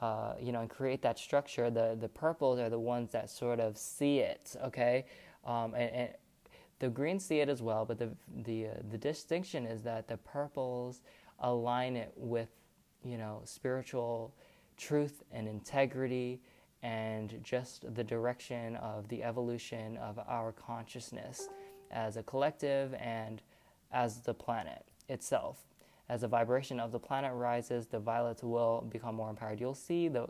[0.00, 1.70] uh, you know, and create that structure.
[1.70, 5.06] The the purples are the ones that sort of see it, okay?
[5.44, 6.08] Um, and, and,
[6.78, 8.10] the greens see it as well, but the
[8.44, 11.02] the uh, the distinction is that the purples
[11.40, 12.48] align it with,
[13.04, 14.34] you know, spiritual
[14.80, 16.40] truth and integrity
[16.82, 21.48] and just the direction of the evolution of our consciousness
[21.90, 23.42] as a collective and
[23.92, 25.58] as the planet itself.
[26.08, 29.60] As the vibration of the planet rises, the violets will become more empowered.
[29.60, 30.28] You'll see the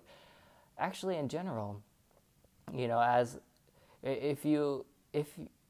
[0.78, 1.80] actually in general,
[2.74, 3.38] you know, as
[4.02, 5.26] if you if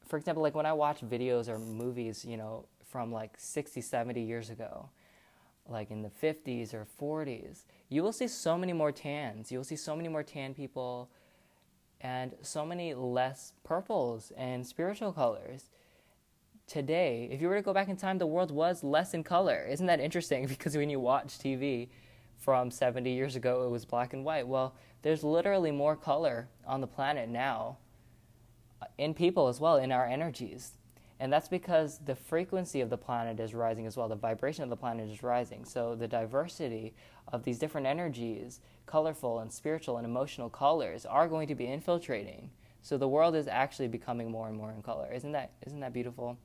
[0.06, 4.20] for example like when I watch videos or movies, you know, from like 60, 70
[4.20, 4.88] years ago,
[5.70, 9.50] like in the 50s or 40s, you will see so many more tans.
[9.50, 11.10] You will see so many more tan people
[12.00, 15.70] and so many less purples and spiritual colors.
[16.66, 19.66] Today, if you were to go back in time, the world was less in color.
[19.68, 20.46] Isn't that interesting?
[20.48, 21.88] Because when you watch TV
[22.36, 24.46] from 70 years ago, it was black and white.
[24.46, 27.78] Well, there's literally more color on the planet now,
[28.98, 30.72] in people as well, in our energies.
[31.20, 34.08] And that's because the frequency of the planet is rising as well.
[34.08, 35.66] The vibration of the planet is rising.
[35.66, 36.94] So the diversity
[37.30, 42.50] of these different energies, colorful and spiritual and emotional colors, are going to be infiltrating.
[42.80, 45.12] So the world is actually becoming more and more in color.
[45.12, 46.38] Isn't that isn't that beautiful?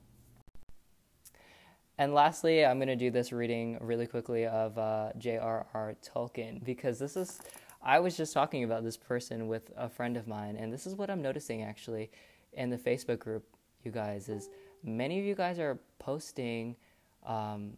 [1.98, 5.96] And lastly, I'm going to do this reading really quickly of uh, J.R.R.
[6.04, 7.40] Tolkien because this is,
[7.82, 10.94] I was just talking about this person with a friend of mine, and this is
[10.94, 12.10] what I'm noticing actually
[12.52, 13.46] in the Facebook group,
[13.82, 14.50] you guys, is
[14.82, 16.76] many of you guys are posting
[17.24, 17.72] um,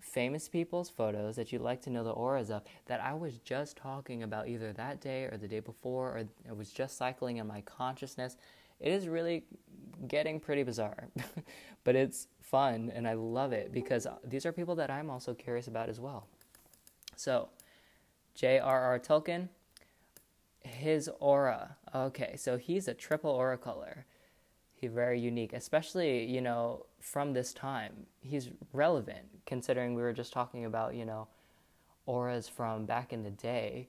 [0.00, 3.76] famous people's photos that you'd like to know the auras of that I was just
[3.76, 7.46] talking about either that day or the day before, or it was just cycling in
[7.46, 8.36] my consciousness.
[8.80, 9.44] It is really
[10.06, 11.08] getting pretty bizarre,
[11.84, 15.66] but it's fun and I love it because these are people that I'm also curious
[15.66, 16.26] about as well.
[17.16, 17.48] So,
[18.34, 18.98] J.R.R.
[19.00, 19.48] Tolkien,
[20.62, 21.76] his aura.
[21.94, 24.06] Okay, so he's a triple aura color.
[24.80, 28.06] He's very unique, especially, you know, from this time.
[28.20, 31.26] He's relevant considering we were just talking about, you know,
[32.06, 33.88] auras from back in the day.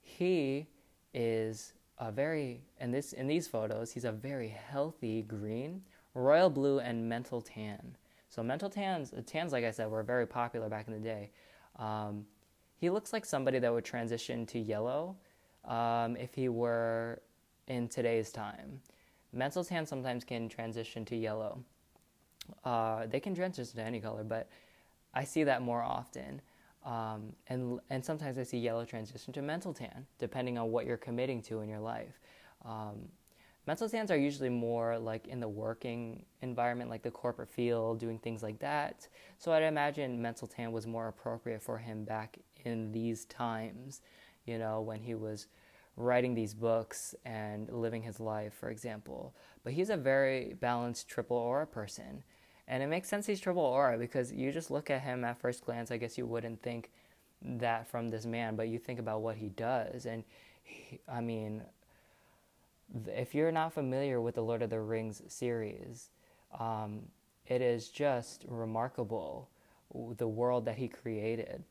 [0.00, 0.66] He
[1.12, 5.82] is a very in this in these photos, he's a very healthy green,
[6.14, 7.96] royal blue and mental tan.
[8.28, 11.30] So mental tans, tans, like I said, were very popular back in the day.
[11.78, 12.26] Um,
[12.76, 15.16] he looks like somebody that would transition to yellow
[15.64, 17.22] um, if he were
[17.68, 18.80] in today's time.
[19.34, 21.62] Mental tan sometimes can transition to yellow.
[22.64, 24.48] Uh, they can transition to any color, but
[25.12, 26.40] I see that more often.
[26.84, 30.98] Um, and and sometimes I see yellow transition to mental tan, depending on what you're
[30.98, 32.20] committing to in your life.
[32.64, 33.08] Um,
[33.66, 38.18] mental tans are usually more like in the working environment, like the corporate field, doing
[38.18, 39.08] things like that.
[39.38, 44.02] So I'd imagine mental tan was more appropriate for him back in these times,
[44.44, 45.46] you know, when he was
[45.96, 49.34] writing these books and living his life, for example.
[49.62, 52.24] But he's a very balanced triple aura person.
[52.66, 55.64] And it makes sense he's triple aura because you just look at him at first
[55.64, 56.90] glance, I guess you wouldn't think
[57.42, 60.06] that from this man, but you think about what he does.
[60.06, 60.24] And
[60.62, 61.62] he, I mean,
[63.06, 66.10] if you're not familiar with the Lord of the Rings series,
[66.58, 67.02] um,
[67.46, 69.48] it is just remarkable
[70.16, 71.62] the world that he created.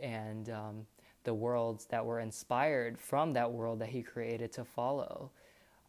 [0.00, 0.86] And um,
[1.24, 5.30] the worlds that were inspired from that world that he created to follow.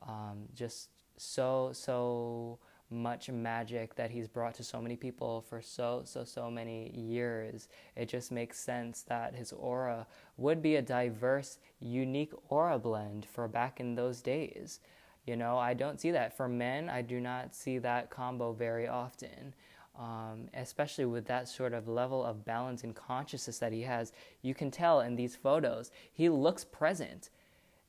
[0.07, 2.59] Um, just so, so
[2.89, 7.67] much magic that he's brought to so many people for so, so, so many years.
[7.95, 10.05] It just makes sense that his aura
[10.37, 14.79] would be a diverse, unique aura blend for back in those days.
[15.25, 16.35] You know, I don't see that.
[16.35, 19.53] For men, I do not see that combo very often
[19.97, 24.11] um, especially with that sort of level of balance and consciousness that he has.
[24.41, 27.29] You can tell in these photos, he looks present.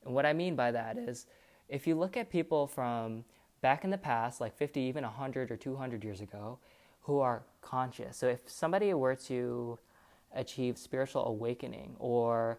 [0.05, 1.27] And what I mean by that is,
[1.69, 3.25] if you look at people from
[3.63, 6.59] back in the past, like 50, even 100 or 200 years ago,
[7.03, 8.17] who are conscious.
[8.17, 9.79] So if somebody were to
[10.35, 12.59] achieve spiritual awakening or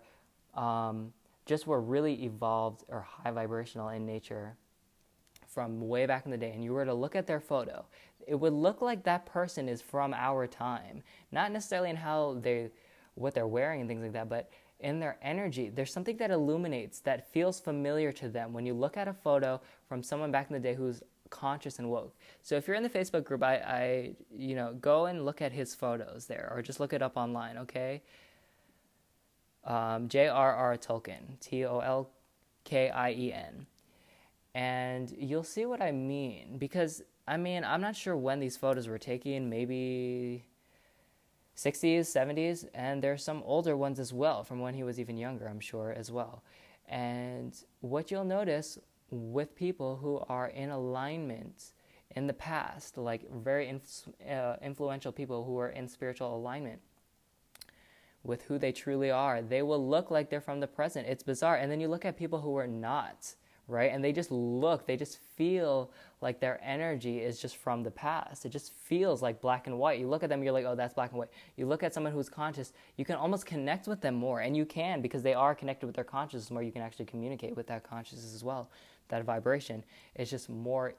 [0.56, 1.14] um,
[1.46, 4.56] just were really evolved or high vibrational in nature
[5.56, 7.86] from way back in the day, and you were to look at their photo,
[8.28, 11.04] it would look like that person is from our time.
[11.32, 12.72] Not necessarily in how they,
[13.16, 14.52] what they're wearing and things like that, but
[14.82, 15.70] in their energy.
[15.70, 19.62] There's something that illuminates that feels familiar to them when you look at a photo
[19.90, 22.16] from someone back in the day who's conscious and woke.
[22.44, 25.54] So if you're in the Facebook group, I, I you know, go and look at
[25.54, 27.58] his photos there, or just look it up online.
[27.60, 28.04] Okay.
[29.66, 30.78] um, J.R.R.
[30.78, 32.10] Tolkien, T O L
[32.66, 33.68] K I E N.
[34.56, 38.88] And you'll see what I mean because, I mean, I'm not sure when these photos
[38.88, 40.46] were taken, maybe
[41.58, 45.46] 60s, 70s, and there's some older ones as well from when he was even younger,
[45.46, 46.42] I'm sure, as well.
[46.88, 48.80] And what you'll notice
[49.12, 51.74] with people who are in alignment
[52.16, 56.80] in the past, like very inf- uh, influential people who are in spiritual alignment
[58.24, 61.08] with who they truly are, they will look like they're from the present.
[61.08, 61.58] It's bizarre.
[61.58, 63.36] And then you look at people who are not,
[63.68, 63.92] right?
[63.92, 65.92] And they just look, they just feel
[66.22, 68.46] like their energy is just from the past.
[68.46, 70.00] It just feels like black and white.
[70.00, 71.30] You look at them, you're like, oh, that's black and white.
[71.56, 74.42] You look at someone who's conscious, you can almost connect with them more.
[74.42, 76.64] And you can because they are connected with their consciousness more.
[76.64, 78.70] You can actually communicate with that consciousness as well.
[79.10, 79.84] That vibration
[80.16, 80.96] is just more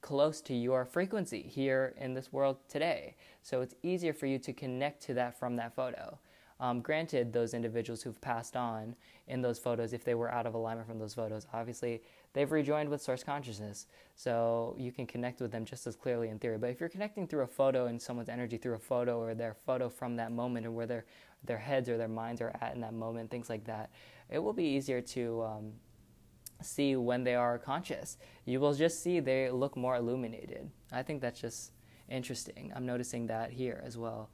[0.00, 3.16] close to your frequency here in this world today.
[3.42, 6.18] So it's easier for you to connect to that from that photo.
[6.60, 8.96] Um, granted, those individuals who've passed on
[9.28, 12.02] in those photos, if they were out of alignment from those photos, obviously
[12.32, 13.86] they've rejoined with source consciousness.
[14.16, 16.58] So you can connect with them just as clearly in theory.
[16.58, 19.54] But if you're connecting through a photo and someone's energy through a photo or their
[19.54, 21.04] photo from that moment and where their,
[21.44, 23.90] their heads or their minds are at in that moment, things like that,
[24.28, 25.72] it will be easier to um,
[26.60, 28.18] see when they are conscious.
[28.44, 30.68] You will just see they look more illuminated.
[30.90, 31.70] I think that's just
[32.08, 32.72] interesting.
[32.74, 34.30] I'm noticing that here as well.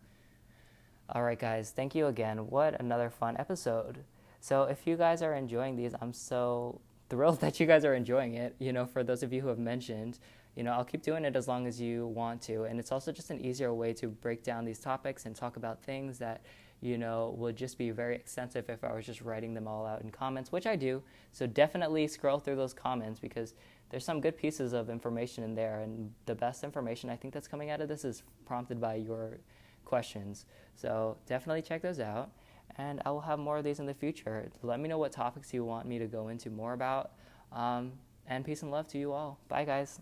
[1.11, 2.47] All right, guys, thank you again.
[2.49, 4.05] What another fun episode.
[4.41, 6.81] So, if you guys are enjoying these, I'm so
[7.11, 8.57] thrilled that you guys are enjoying it.
[8.59, 10.19] You know, for those of you who have mentioned,
[10.57, 12.65] you know, I'll keep doing it as long as you want to.
[12.65, 15.83] And it's also just an easier way to break down these topics and talk about
[15.83, 16.41] things that,
[16.81, 20.01] you know, would just be very extensive if I was just writing them all out
[20.01, 21.03] in comments, which I do.
[21.33, 23.53] So definitely scroll through those comments because
[23.91, 25.81] there's some good pieces of information in there.
[25.81, 29.41] And the best information I think that's coming out of this is prompted by your
[29.85, 30.47] questions.
[30.75, 32.31] So definitely check those out.
[32.77, 34.51] And I will have more of these in the future.
[34.63, 37.13] Let me know what topics you want me to go into more about.
[37.53, 37.93] Um,
[38.27, 39.39] and peace and love to you all.
[39.49, 40.01] Bye, guys.